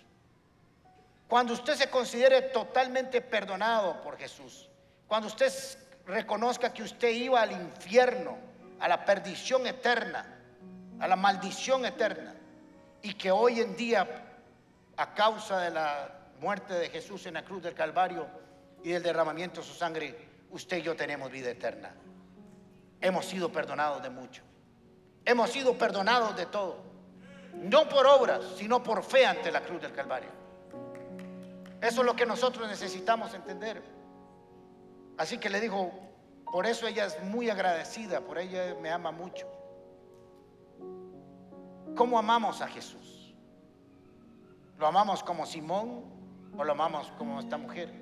Cuando 1.27 1.53
usted 1.53 1.75
se 1.75 1.91
considere 1.91 2.43
totalmente 2.43 3.21
perdonado 3.21 4.01
por 4.03 4.17
Jesús, 4.17 4.69
cuando 5.07 5.29
usted 5.29 5.53
reconozca 6.07 6.73
que 6.73 6.83
usted 6.83 7.11
iba 7.11 7.43
al 7.43 7.53
infierno, 7.53 8.39
a 8.81 8.89
la 8.89 9.05
perdición 9.05 9.67
eterna, 9.67 10.25
a 11.01 11.09
la 11.09 11.17
maldición 11.17 11.85
eterna, 11.85 12.35
y 13.03 13.15
que 13.15 13.31
hoy 13.31 13.61
en 13.61 13.77
día 13.77 14.25
a 14.97 15.15
causa 15.15 15.61
de 15.61 15.71
la 15.71 16.11
muerte 16.41 16.75
de 16.75 16.89
Jesús 16.89 17.27
en 17.27 17.35
la 17.35 17.45
cruz 17.45 17.63
del 17.63 17.75
Calvario 17.75 18.27
y 18.83 18.91
del 18.91 19.03
derramamiento 19.03 19.61
de 19.61 19.67
su 19.67 19.75
sangre, 19.75 20.17
usted 20.51 20.79
y 20.79 20.83
yo 20.83 20.97
tenemos 20.97 21.31
vida 21.31 21.51
eterna. 21.51 21.93
Hemos 23.01 23.27
sido 23.27 23.53
perdonados 23.53 24.03
de 24.03 24.11
mucho. 24.11 24.48
Hemos 25.25 25.51
sido 25.51 25.77
perdonados 25.77 26.37
de 26.37 26.47
todo. 26.47 26.77
No 27.55 27.89
por 27.89 28.07
obras, 28.07 28.41
sino 28.57 28.83
por 28.83 29.03
fe 29.03 29.27
ante 29.27 29.51
la 29.51 29.61
cruz 29.63 29.83
del 29.83 29.93
Calvario. 29.93 30.31
Eso 31.81 32.01
es 32.01 32.07
lo 32.07 32.17
que 32.17 32.27
nosotros 32.27 32.69
necesitamos 32.69 33.35
entender. 33.35 33.83
Así 35.17 35.39
que 35.39 35.51
le 35.51 35.61
dijo, 35.61 35.93
por 36.51 36.67
eso 36.67 36.87
ella 36.87 37.07
es 37.07 37.23
muy 37.25 37.51
agradecida, 37.51 38.21
por 38.21 38.39
ella 38.39 38.75
me 38.81 38.91
ama 38.91 39.11
mucho. 39.11 39.47
¿Cómo 41.97 42.19
amamos 42.19 42.63
a 42.63 42.69
Jesús? 42.69 43.35
¿Lo 44.79 44.87
amamos 44.87 45.23
como 45.23 45.45
Simón 45.45 46.05
o 46.57 46.65
lo 46.65 46.73
amamos 46.73 47.11
como 47.19 47.41
esta 47.41 47.59
mujer? 47.59 47.93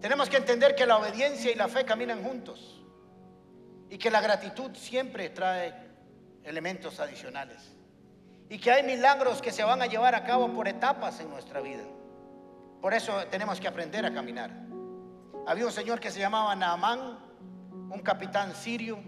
Tenemos 0.00 0.28
que 0.28 0.36
entender 0.36 0.76
que 0.76 0.86
la 0.86 0.98
obediencia 0.98 1.50
y 1.50 1.54
la 1.56 1.68
fe 1.68 1.84
caminan 1.84 2.22
juntos 2.22 2.75
y 3.90 3.98
que 3.98 4.10
la 4.10 4.20
gratitud 4.20 4.74
siempre 4.74 5.30
trae 5.30 5.74
elementos 6.44 7.00
adicionales 7.00 7.76
y 8.48 8.58
que 8.58 8.70
hay 8.70 8.82
milagros 8.84 9.42
que 9.42 9.50
se 9.50 9.64
van 9.64 9.82
a 9.82 9.86
llevar 9.86 10.14
a 10.14 10.24
cabo 10.24 10.52
por 10.52 10.68
etapas 10.68 11.18
en 11.20 11.30
nuestra 11.30 11.60
vida. 11.60 11.82
Por 12.80 12.94
eso 12.94 13.26
tenemos 13.30 13.60
que 13.60 13.68
aprender 13.68 14.04
a 14.06 14.12
caminar. 14.12 14.50
había 15.46 15.66
un 15.66 15.72
señor 15.72 15.98
que 16.00 16.10
se 16.10 16.20
llamaba 16.20 16.54
Naamán, 16.54 17.18
un 17.90 18.00
capitán 18.02 18.54
sirio, 18.54 18.98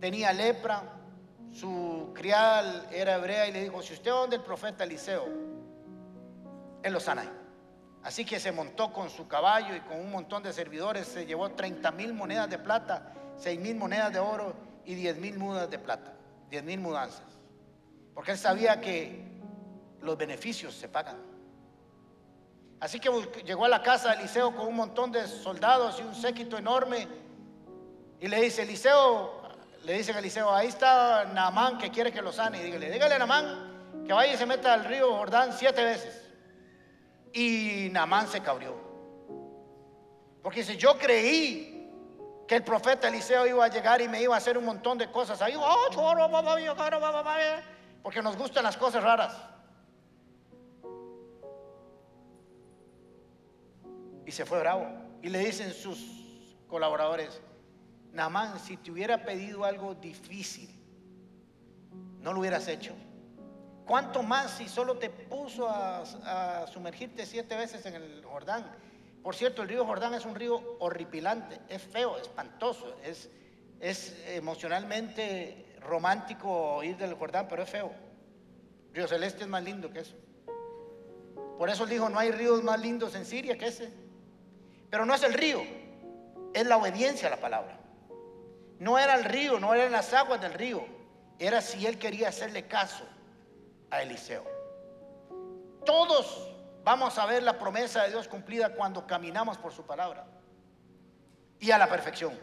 tenía 0.00 0.32
lepra, 0.32 0.82
su 1.50 2.12
criada 2.14 2.86
era 2.90 3.16
hebrea 3.16 3.48
y 3.48 3.52
le 3.52 3.62
dijo, 3.62 3.82
si 3.82 3.94
usted 3.94 4.10
donde 4.10 4.36
el 4.36 4.42
profeta 4.42 4.84
Eliseo, 4.84 5.26
él 6.82 6.92
lo 6.92 7.00
sana. 7.00 7.30
Así 8.02 8.24
que 8.24 8.38
se 8.38 8.52
montó 8.52 8.92
con 8.92 9.10
su 9.10 9.26
caballo 9.26 9.74
y 9.74 9.80
con 9.80 9.98
un 9.98 10.10
montón 10.10 10.42
de 10.42 10.52
servidores, 10.52 11.08
se 11.08 11.26
llevó 11.26 11.50
30 11.50 11.90
mil 11.92 12.14
monedas 12.14 12.48
de 12.48 12.58
plata, 12.58 13.12
6 13.38 13.60
mil 13.60 13.76
monedas 13.76 14.12
de 14.12 14.18
oro 14.18 14.54
y 14.84 14.94
10 14.94 15.18
mil 15.18 15.38
mudas 15.38 15.70
de 15.70 15.78
plata, 15.78 16.14
10 16.50 16.64
mil 16.64 16.80
mudanzas. 16.80 17.26
Porque 18.14 18.32
él 18.32 18.38
sabía 18.38 18.80
que 18.80 19.22
los 20.00 20.16
beneficios 20.16 20.74
se 20.74 20.88
pagan. 20.88 21.16
Así 22.80 23.00
que 23.00 23.10
llegó 23.44 23.64
a 23.64 23.68
la 23.68 23.82
casa 23.82 24.10
de 24.10 24.20
Eliseo 24.20 24.54
con 24.54 24.68
un 24.68 24.76
montón 24.76 25.10
de 25.10 25.26
soldados 25.26 25.98
y 25.98 26.02
un 26.02 26.14
séquito 26.14 26.56
enorme. 26.56 27.08
Y 28.20 28.28
le 28.28 28.40
dice, 28.40 28.62
Eliseo, 28.62 29.42
le 29.84 29.94
dice 29.94 30.12
a 30.12 30.18
Eliseo, 30.18 30.52
ahí 30.52 30.68
está 30.68 31.24
Naamán 31.26 31.78
que 31.78 31.90
quiere 31.90 32.12
que 32.12 32.22
lo 32.22 32.32
sane. 32.32 32.60
Y 32.60 32.64
dígale, 32.64 32.90
dígale 32.90 33.14
a 33.14 33.18
Naamán 33.18 34.04
que 34.06 34.12
vaya 34.12 34.32
y 34.32 34.36
se 34.36 34.46
meta 34.46 34.74
al 34.74 34.84
río 34.84 35.14
Jordán 35.16 35.52
siete 35.52 35.84
veces. 35.84 36.28
Y 37.32 37.88
Naamán 37.92 38.28
se 38.28 38.40
cabrió. 38.40 38.74
Porque 40.42 40.60
dice, 40.60 40.76
yo 40.76 40.96
creí 40.96 41.77
que 42.48 42.56
el 42.56 42.64
profeta 42.64 43.08
Eliseo 43.08 43.46
iba 43.46 43.62
a 43.62 43.68
llegar 43.68 44.00
y 44.00 44.08
me 44.08 44.22
iba 44.22 44.34
a 44.34 44.38
hacer 44.38 44.56
un 44.56 44.64
montón 44.64 44.96
de 44.96 45.10
cosas. 45.12 45.42
Ahí, 45.42 45.54
porque 48.02 48.22
nos 48.22 48.36
gustan 48.38 48.64
las 48.64 48.76
cosas 48.76 49.04
raras. 49.04 49.36
Y 54.24 54.32
se 54.32 54.46
fue 54.46 54.58
bravo. 54.60 54.88
Y 55.22 55.28
le 55.28 55.40
dicen 55.40 55.72
sus 55.74 56.56
colaboradores, 56.68 57.40
Namán, 58.12 58.58
si 58.58 58.78
te 58.78 58.90
hubiera 58.90 59.24
pedido 59.24 59.64
algo 59.64 59.94
difícil, 59.94 60.70
no 62.20 62.32
lo 62.32 62.40
hubieras 62.40 62.66
hecho. 62.66 62.94
¿Cuánto 63.84 64.22
más 64.22 64.52
si 64.52 64.68
solo 64.68 64.96
te 64.96 65.10
puso 65.10 65.68
a, 65.68 66.66
sumergirte 66.66 67.26
siete 67.26 67.56
veces 67.56 67.84
en 67.84 67.94
el 67.94 68.24
Jordán? 68.24 68.64
Por 69.22 69.34
cierto, 69.34 69.62
el 69.62 69.68
río 69.68 69.84
Jordán 69.84 70.14
es 70.14 70.24
un 70.24 70.34
río 70.34 70.76
horripilante, 70.78 71.58
es 71.68 71.82
feo, 71.82 72.16
espantoso, 72.16 72.96
es, 73.04 73.28
es 73.80 74.16
emocionalmente 74.28 75.76
romántico 75.80 76.82
ir 76.82 76.96
del 76.96 77.14
Jordán, 77.14 77.46
pero 77.48 77.62
es 77.62 77.70
feo. 77.70 77.92
Río 78.92 79.06
Celeste 79.06 79.42
es 79.42 79.48
más 79.48 79.62
lindo 79.62 79.90
que 79.90 80.00
eso. 80.00 80.14
Por 81.58 81.68
eso 81.68 81.86
dijo, 81.86 82.08
no 82.08 82.18
hay 82.18 82.30
ríos 82.30 82.62
más 82.62 82.80
lindos 82.80 83.14
en 83.14 83.26
Siria 83.26 83.58
que 83.58 83.66
ese. 83.66 83.92
Pero 84.90 85.04
no 85.04 85.14
es 85.14 85.22
el 85.22 85.34
río, 85.34 85.62
es 86.54 86.66
la 86.66 86.76
obediencia 86.76 87.28
a 87.28 87.30
la 87.30 87.40
palabra. 87.40 87.78
No 88.78 88.98
era 88.98 89.16
el 89.16 89.24
río, 89.24 89.58
no 89.58 89.74
eran 89.74 89.92
las 89.92 90.14
aguas 90.14 90.40
del 90.40 90.54
río, 90.54 90.84
era 91.38 91.60
si 91.60 91.84
él 91.84 91.98
quería 91.98 92.28
hacerle 92.28 92.66
caso 92.66 93.04
a 93.90 94.02
Eliseo. 94.02 94.44
Todos 95.84 96.48
vamos 96.84 97.18
a 97.18 97.26
ver 97.26 97.42
la 97.42 97.58
promesa 97.58 98.04
de 98.04 98.10
Dios 98.10 98.28
cumplida 98.28 98.70
cuando 98.74 99.06
caminamos 99.06 99.58
por 99.58 99.72
su 99.72 99.84
palabra 99.84 100.26
y 101.60 101.70
a 101.70 101.78
la 101.78 101.88
perfección. 101.88 102.38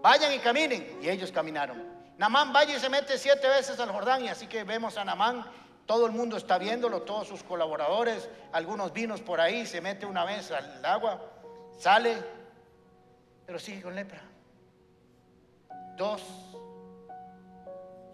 Vayan 0.00 0.32
y 0.32 0.38
caminen, 0.38 0.98
y 1.00 1.08
ellos 1.08 1.30
caminaron. 1.30 1.84
Namán 2.18 2.52
vaya 2.52 2.76
y 2.76 2.80
se 2.80 2.88
mete 2.88 3.18
siete 3.18 3.48
veces 3.48 3.78
al 3.80 3.90
Jordán, 3.90 4.24
y 4.24 4.28
así 4.28 4.46
que 4.46 4.64
vemos 4.64 4.96
a 4.96 5.04
Namán, 5.04 5.44
todo 5.86 6.06
el 6.06 6.12
mundo 6.12 6.36
está 6.36 6.58
viéndolo, 6.58 7.02
todos 7.02 7.28
sus 7.28 7.42
colaboradores, 7.42 8.28
algunos 8.52 8.92
vinos 8.92 9.20
por 9.20 9.40
ahí, 9.40 9.66
se 9.66 9.80
mete 9.80 10.06
una 10.06 10.24
vez 10.24 10.50
al 10.50 10.84
agua 10.84 11.20
Sale, 11.78 12.16
pero 13.44 13.58
sigue 13.58 13.82
con 13.82 13.94
lepra. 13.94 14.22
Dos, 15.96 16.22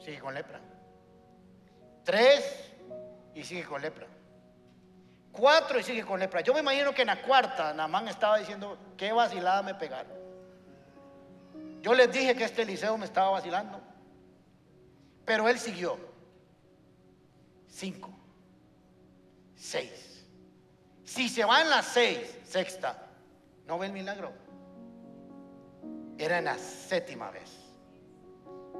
sigue 0.00 0.18
con 0.18 0.35
lepra. 0.35 0.61
Tres, 2.04 2.72
y 3.35 3.44
sigue 3.44 3.64
con 3.64 3.83
lepra. 3.83 4.07
Cuatro 5.32 5.78
y 5.78 5.82
sigue 5.82 6.04
con 6.04 6.18
lepra. 6.18 6.40
Yo 6.40 6.52
me 6.54 6.60
imagino 6.60 6.92
que 6.92 7.02
en 7.02 7.08
la 7.08 7.22
cuarta 7.22 7.72
Namán 7.72 8.08
estaba 8.08 8.38
diciendo, 8.38 8.78
qué 8.96 9.12
vacilada 9.12 9.62
me 9.62 9.74
pegaron. 9.74 10.12
Yo 11.80 11.94
les 11.94 12.10
dije 12.10 12.34
que 12.34 12.44
este 12.44 12.64
liceo 12.64 12.96
me 12.98 13.04
estaba 13.04 13.30
vacilando. 13.30 13.80
Pero 15.24 15.48
él 15.48 15.58
siguió. 15.58 15.98
Cinco. 17.68 18.10
Seis. 19.54 20.26
Si 21.04 21.28
se 21.28 21.44
va 21.44 21.62
en 21.62 21.70
la 21.70 21.82
seis, 21.82 22.38
sexta, 22.44 23.08
¿No 23.68 23.78
ve 23.78 23.86
el 23.86 23.92
milagro? 23.92 24.32
Era 26.16 26.38
en 26.38 26.46
la 26.46 26.56
séptima 26.56 27.30
vez. 27.30 27.50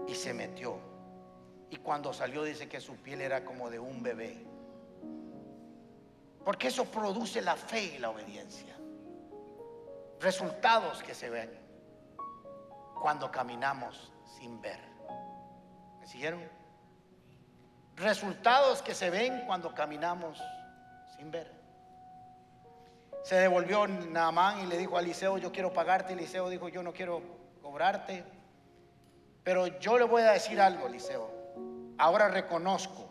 Y 0.08 0.14
se 0.14 0.32
metió. 0.32 0.78
Y 1.68 1.76
cuando 1.76 2.14
salió 2.14 2.42
dice 2.42 2.68
que 2.70 2.80
su 2.80 2.96
piel 2.96 3.20
era 3.20 3.44
como 3.44 3.68
de 3.68 3.78
un 3.78 4.02
bebé. 4.02 4.42
Porque 6.48 6.68
eso 6.68 6.87
produce 6.87 7.42
la 7.42 7.56
fe 7.56 7.82
y 7.82 7.98
la 7.98 8.08
obediencia. 8.08 8.74
Resultados 10.18 11.02
que 11.02 11.14
se 11.14 11.28
ven 11.28 11.50
cuando 13.02 13.30
caminamos 13.30 14.11
sin 14.38 14.58
ver. 14.62 14.80
¿Me 16.00 16.06
siguieron? 16.06 16.40
Resultados 17.96 18.80
que 18.80 18.94
se 18.94 19.11
ven 19.11 19.42
cuando 19.46 19.74
caminamos 19.74 20.42
sin 21.18 21.30
ver. 21.30 21.52
Se 23.24 23.34
devolvió 23.34 23.87
Naamán 23.87 24.61
y 24.61 24.66
le 24.68 24.78
dijo 24.78 24.96
a 24.96 25.00
Eliseo, 25.00 25.37
yo 25.37 25.52
quiero 25.52 25.74
pagarte. 25.74 26.14
Eliseo 26.14 26.48
dijo, 26.48 26.70
yo 26.70 26.82
no 26.82 26.94
quiero 26.94 27.20
cobrarte. 27.61 28.24
Pero 29.44 29.66
yo 29.66 29.98
le 29.98 30.04
voy 30.06 30.22
a 30.22 30.30
decir 30.30 30.58
algo, 30.62 30.87
Eliseo. 30.87 31.30
Ahora 31.98 32.28
reconozco, 32.28 33.08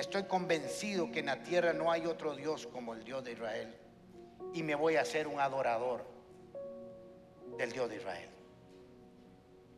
estoy 0.00 0.24
convencido 0.24 1.10
que 1.10 1.20
en 1.20 1.26
la 1.26 1.42
tierra 1.42 1.72
no 1.72 1.90
hay 1.90 2.06
otro 2.06 2.34
Dios 2.34 2.66
como 2.68 2.94
el 2.94 3.04
Dios 3.04 3.24
de 3.24 3.32
Israel. 3.32 3.76
Y 4.52 4.62
me 4.62 4.74
voy 4.74 4.96
a 4.96 5.02
hacer 5.02 5.26
un 5.26 5.40
adorador 5.40 6.04
del 7.56 7.72
Dios 7.72 7.88
de 7.88 7.96
Israel. 7.96 8.30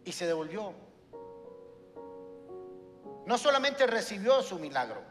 Y 0.04 0.12
se 0.12 0.26
devolvió. 0.26 0.74
No 3.26 3.38
solamente 3.38 3.86
recibió 3.86 4.42
su 4.42 4.58
milagro, 4.58 5.02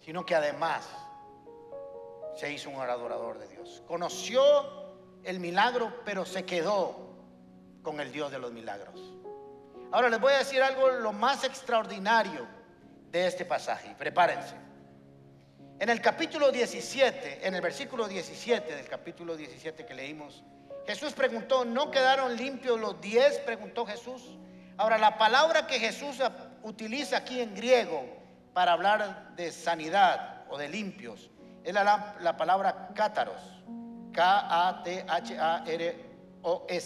sino 0.00 0.24
que 0.26 0.34
además 0.34 0.88
se 2.36 2.52
hizo 2.52 2.68
un 2.70 2.80
adorador 2.80 3.38
de 3.38 3.48
Dios. 3.48 3.82
Conoció 3.86 4.42
el 5.22 5.40
milagro, 5.40 6.02
pero 6.04 6.24
se 6.24 6.44
quedó 6.44 6.96
con 7.82 8.00
el 8.00 8.12
Dios 8.12 8.30
de 8.30 8.38
los 8.38 8.52
milagros. 8.52 9.00
Ahora 9.92 10.10
les 10.10 10.20
voy 10.20 10.32
a 10.32 10.38
decir 10.38 10.62
algo 10.62 10.90
lo 10.90 11.12
más 11.12 11.44
extraordinario 11.44 12.63
de 13.14 13.26
este 13.28 13.44
pasaje. 13.44 13.94
Prepárense. 13.96 14.56
En 15.78 15.88
el 15.88 16.00
capítulo 16.00 16.50
17, 16.50 17.46
en 17.46 17.54
el 17.54 17.60
versículo 17.60 18.08
17 18.08 18.74
del 18.74 18.88
capítulo 18.88 19.36
17 19.36 19.86
que 19.86 19.94
leímos, 19.94 20.42
Jesús 20.84 21.12
preguntó, 21.12 21.64
¿no 21.64 21.92
quedaron 21.92 22.36
limpios 22.36 22.80
los 22.80 23.00
diez? 23.00 23.38
Preguntó 23.38 23.86
Jesús. 23.86 24.36
Ahora, 24.76 24.98
la 24.98 25.16
palabra 25.16 25.68
que 25.68 25.78
Jesús 25.78 26.20
utiliza 26.64 27.18
aquí 27.18 27.40
en 27.40 27.54
griego 27.54 28.04
para 28.52 28.72
hablar 28.72 29.36
de 29.36 29.52
sanidad 29.52 30.42
o 30.50 30.58
de 30.58 30.68
limpios 30.68 31.30
es 31.62 31.72
la, 31.72 32.36
palabra 32.36 32.88
cátaros. 32.96 33.40
K-A-T-H-A-R-O-S. 34.12 34.54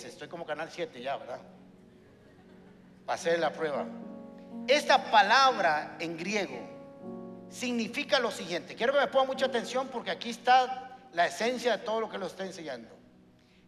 Estoy 0.09 0.29
como 0.29 0.45
canal 0.45 0.69
7 0.71 1.01
ya, 1.01 1.17
¿verdad? 1.17 1.41
Pasé 3.07 3.38
la 3.38 3.51
prueba. 3.51 3.87
Esta 4.68 5.11
palabra 5.11 5.96
en 5.98 6.18
griego 6.18 6.59
significa 7.48 8.20
lo 8.20 8.31
siguiente. 8.31 8.74
Quiero 8.74 8.92
que 8.92 9.00
me 9.00 9.07
ponga 9.07 9.24
mucha 9.24 9.46
atención 9.46 9.88
porque 9.88 10.11
aquí 10.11 10.28
está 10.28 10.98
la 11.14 11.26
esencia 11.26 11.78
de 11.78 11.85
todo 11.85 12.02
lo 12.02 12.11
que 12.11 12.18
lo 12.18 12.26
estoy 12.26 12.48
enseñando. 12.48 12.94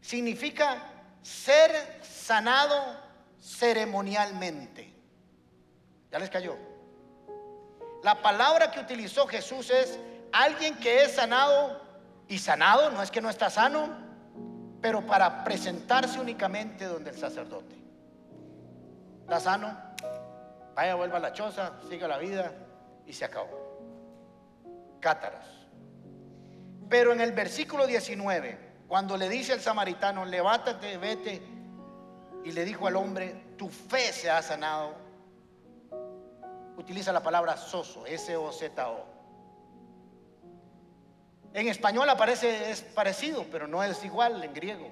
Significa 0.03 0.77
ser 1.23 1.71
sanado 2.03 2.77
ceremonialmente. 3.41 4.93
¿Ya 6.13 6.19
les 6.19 6.29
cayó? 6.29 6.57
La 8.03 8.21
palabra 8.21 8.71
que 8.71 8.81
utilizó 8.81 9.27
Jesús 9.27 9.71
es 9.71 9.99
alguien 10.33 10.77
que 10.77 11.05
es 11.05 11.13
sanado 11.13 11.81
y 12.29 12.39
sanado, 12.39 12.91
no 12.91 13.03
es 13.03 13.11
que 13.11 13.23
no 13.23 13.31
está 13.31 13.49
sano, 13.49 13.89
pero 14.83 15.07
para 15.07 15.45
presentarse 15.45 16.21
únicamente 16.21 16.85
donde 16.85 17.11
el 17.11 17.19
sacerdote. 17.19 17.77
Está 19.23 19.41
sano, 19.41 19.90
vaya, 20.81 20.95
vuelva 20.95 21.19
a 21.19 21.21
la 21.21 21.33
choza, 21.35 21.73
siga 21.91 22.09
la 22.09 22.17
vida 22.17 22.55
y 23.07 23.13
se 23.13 23.27
acabó. 23.27 23.79
Cátaros. 24.99 25.45
Pero 26.89 27.13
en 27.13 27.21
el 27.21 27.33
versículo 27.33 27.87
19, 27.87 28.85
cuando 28.89 29.19
le 29.19 29.29
dice 29.29 29.53
al 29.53 29.61
samaritano, 29.61 30.25
levántate, 30.25 30.97
vete, 30.97 31.43
y 32.47 32.53
le 32.53 32.65
dijo 32.65 32.87
al 32.87 32.97
hombre, 32.97 33.55
tu 33.59 33.69
fe 33.69 34.11
se 34.11 34.31
ha 34.31 34.41
sanado, 34.41 34.95
utiliza 36.79 37.13
la 37.13 37.23
palabra 37.23 37.59
soso, 37.59 38.07
S-O-Z-O. 38.07 39.05
En 41.53 41.69
español 41.69 42.09
aparece, 42.09 42.71
es 42.71 42.81
parecido, 42.81 43.45
pero 43.53 43.69
no 43.69 43.85
es 43.85 44.03
igual 44.03 44.43
en 44.43 44.55
griego. 44.55 44.91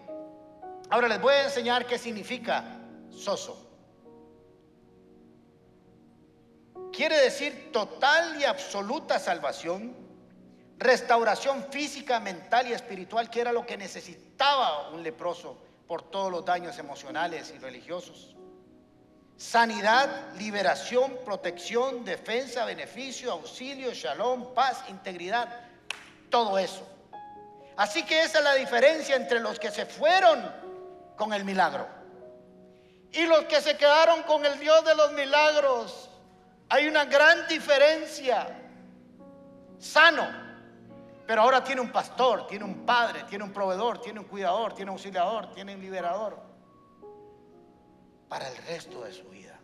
Ahora 0.90 1.08
les 1.08 1.18
voy 1.18 1.32
a 1.32 1.44
enseñar 1.44 1.86
qué 1.86 1.96
significa 1.96 2.78
soso. 3.10 3.67
Quiere 6.98 7.20
decir 7.20 7.70
total 7.70 8.40
y 8.40 8.44
absoluta 8.44 9.20
salvación, 9.20 9.94
restauración 10.78 11.64
física, 11.70 12.18
mental 12.18 12.66
y 12.66 12.72
espiritual, 12.72 13.30
que 13.30 13.40
era 13.40 13.52
lo 13.52 13.64
que 13.64 13.76
necesitaba 13.76 14.88
un 14.88 15.04
leproso 15.04 15.56
por 15.86 16.10
todos 16.10 16.32
los 16.32 16.44
daños 16.44 16.76
emocionales 16.76 17.52
y 17.54 17.58
religiosos. 17.60 18.34
Sanidad, 19.36 20.34
liberación, 20.38 21.16
protección, 21.24 22.04
defensa, 22.04 22.64
beneficio, 22.64 23.30
auxilio, 23.30 23.92
shalom, 23.94 24.52
paz, 24.52 24.82
integridad, 24.88 25.48
todo 26.30 26.58
eso. 26.58 26.84
Así 27.76 28.02
que 28.02 28.24
esa 28.24 28.38
es 28.38 28.44
la 28.44 28.54
diferencia 28.54 29.14
entre 29.14 29.38
los 29.38 29.60
que 29.60 29.70
se 29.70 29.86
fueron 29.86 30.52
con 31.16 31.32
el 31.32 31.44
milagro 31.44 31.86
y 33.12 33.22
los 33.22 33.44
que 33.44 33.60
se 33.60 33.76
quedaron 33.76 34.24
con 34.24 34.44
el 34.44 34.58
Dios 34.58 34.84
de 34.84 34.96
los 34.96 35.12
milagros. 35.12 36.07
Hay 36.68 36.86
una 36.86 37.04
gran 37.04 37.46
diferencia. 37.48 38.64
Sano, 39.78 40.26
pero 41.26 41.42
ahora 41.42 41.62
tiene 41.62 41.80
un 41.80 41.92
pastor, 41.92 42.46
tiene 42.46 42.64
un 42.64 42.84
padre, 42.84 43.24
tiene 43.28 43.44
un 43.44 43.52
proveedor, 43.52 44.00
tiene 44.00 44.20
un 44.20 44.26
cuidador, 44.26 44.74
tiene 44.74 44.90
un 44.90 44.96
auxiliador, 44.96 45.52
tiene 45.52 45.74
un 45.74 45.80
liberador 45.80 46.38
para 48.28 48.48
el 48.48 48.56
resto 48.66 49.02
de 49.04 49.12
su 49.12 49.24
vida. 49.28 49.58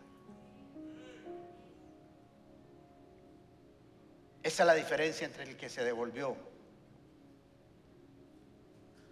Esa 4.41 4.63
es 4.63 4.67
la 4.67 4.75
diferencia 4.75 5.25
entre 5.25 5.43
el 5.43 5.57
que 5.57 5.69
se 5.69 5.83
devolvió 5.83 6.37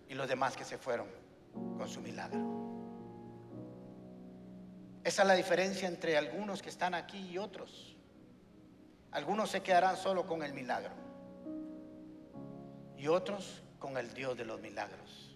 y 0.07 0.13
los 0.13 0.27
demás 0.27 0.55
que 0.55 0.63
se 0.63 0.77
fueron 0.77 1.07
con 1.53 1.89
su 1.89 2.01
milagro. 2.01 2.72
Esa 5.03 5.21
es 5.23 5.27
la 5.27 5.33
diferencia 5.35 5.87
entre 5.87 6.17
algunos 6.17 6.61
que 6.61 6.69
están 6.69 6.93
aquí 6.93 7.29
y 7.29 7.37
otros. 7.37 7.95
Algunos 9.11 9.51
se 9.51 9.61
quedarán 9.61 9.97
solo 9.97 10.25
con 10.25 10.43
el 10.43 10.53
milagro 10.53 10.93
y 12.97 13.07
otros 13.07 13.61
con 13.79 13.97
el 13.97 14.13
Dios 14.13 14.37
de 14.37 14.45
los 14.45 14.61
milagros. 14.61 15.32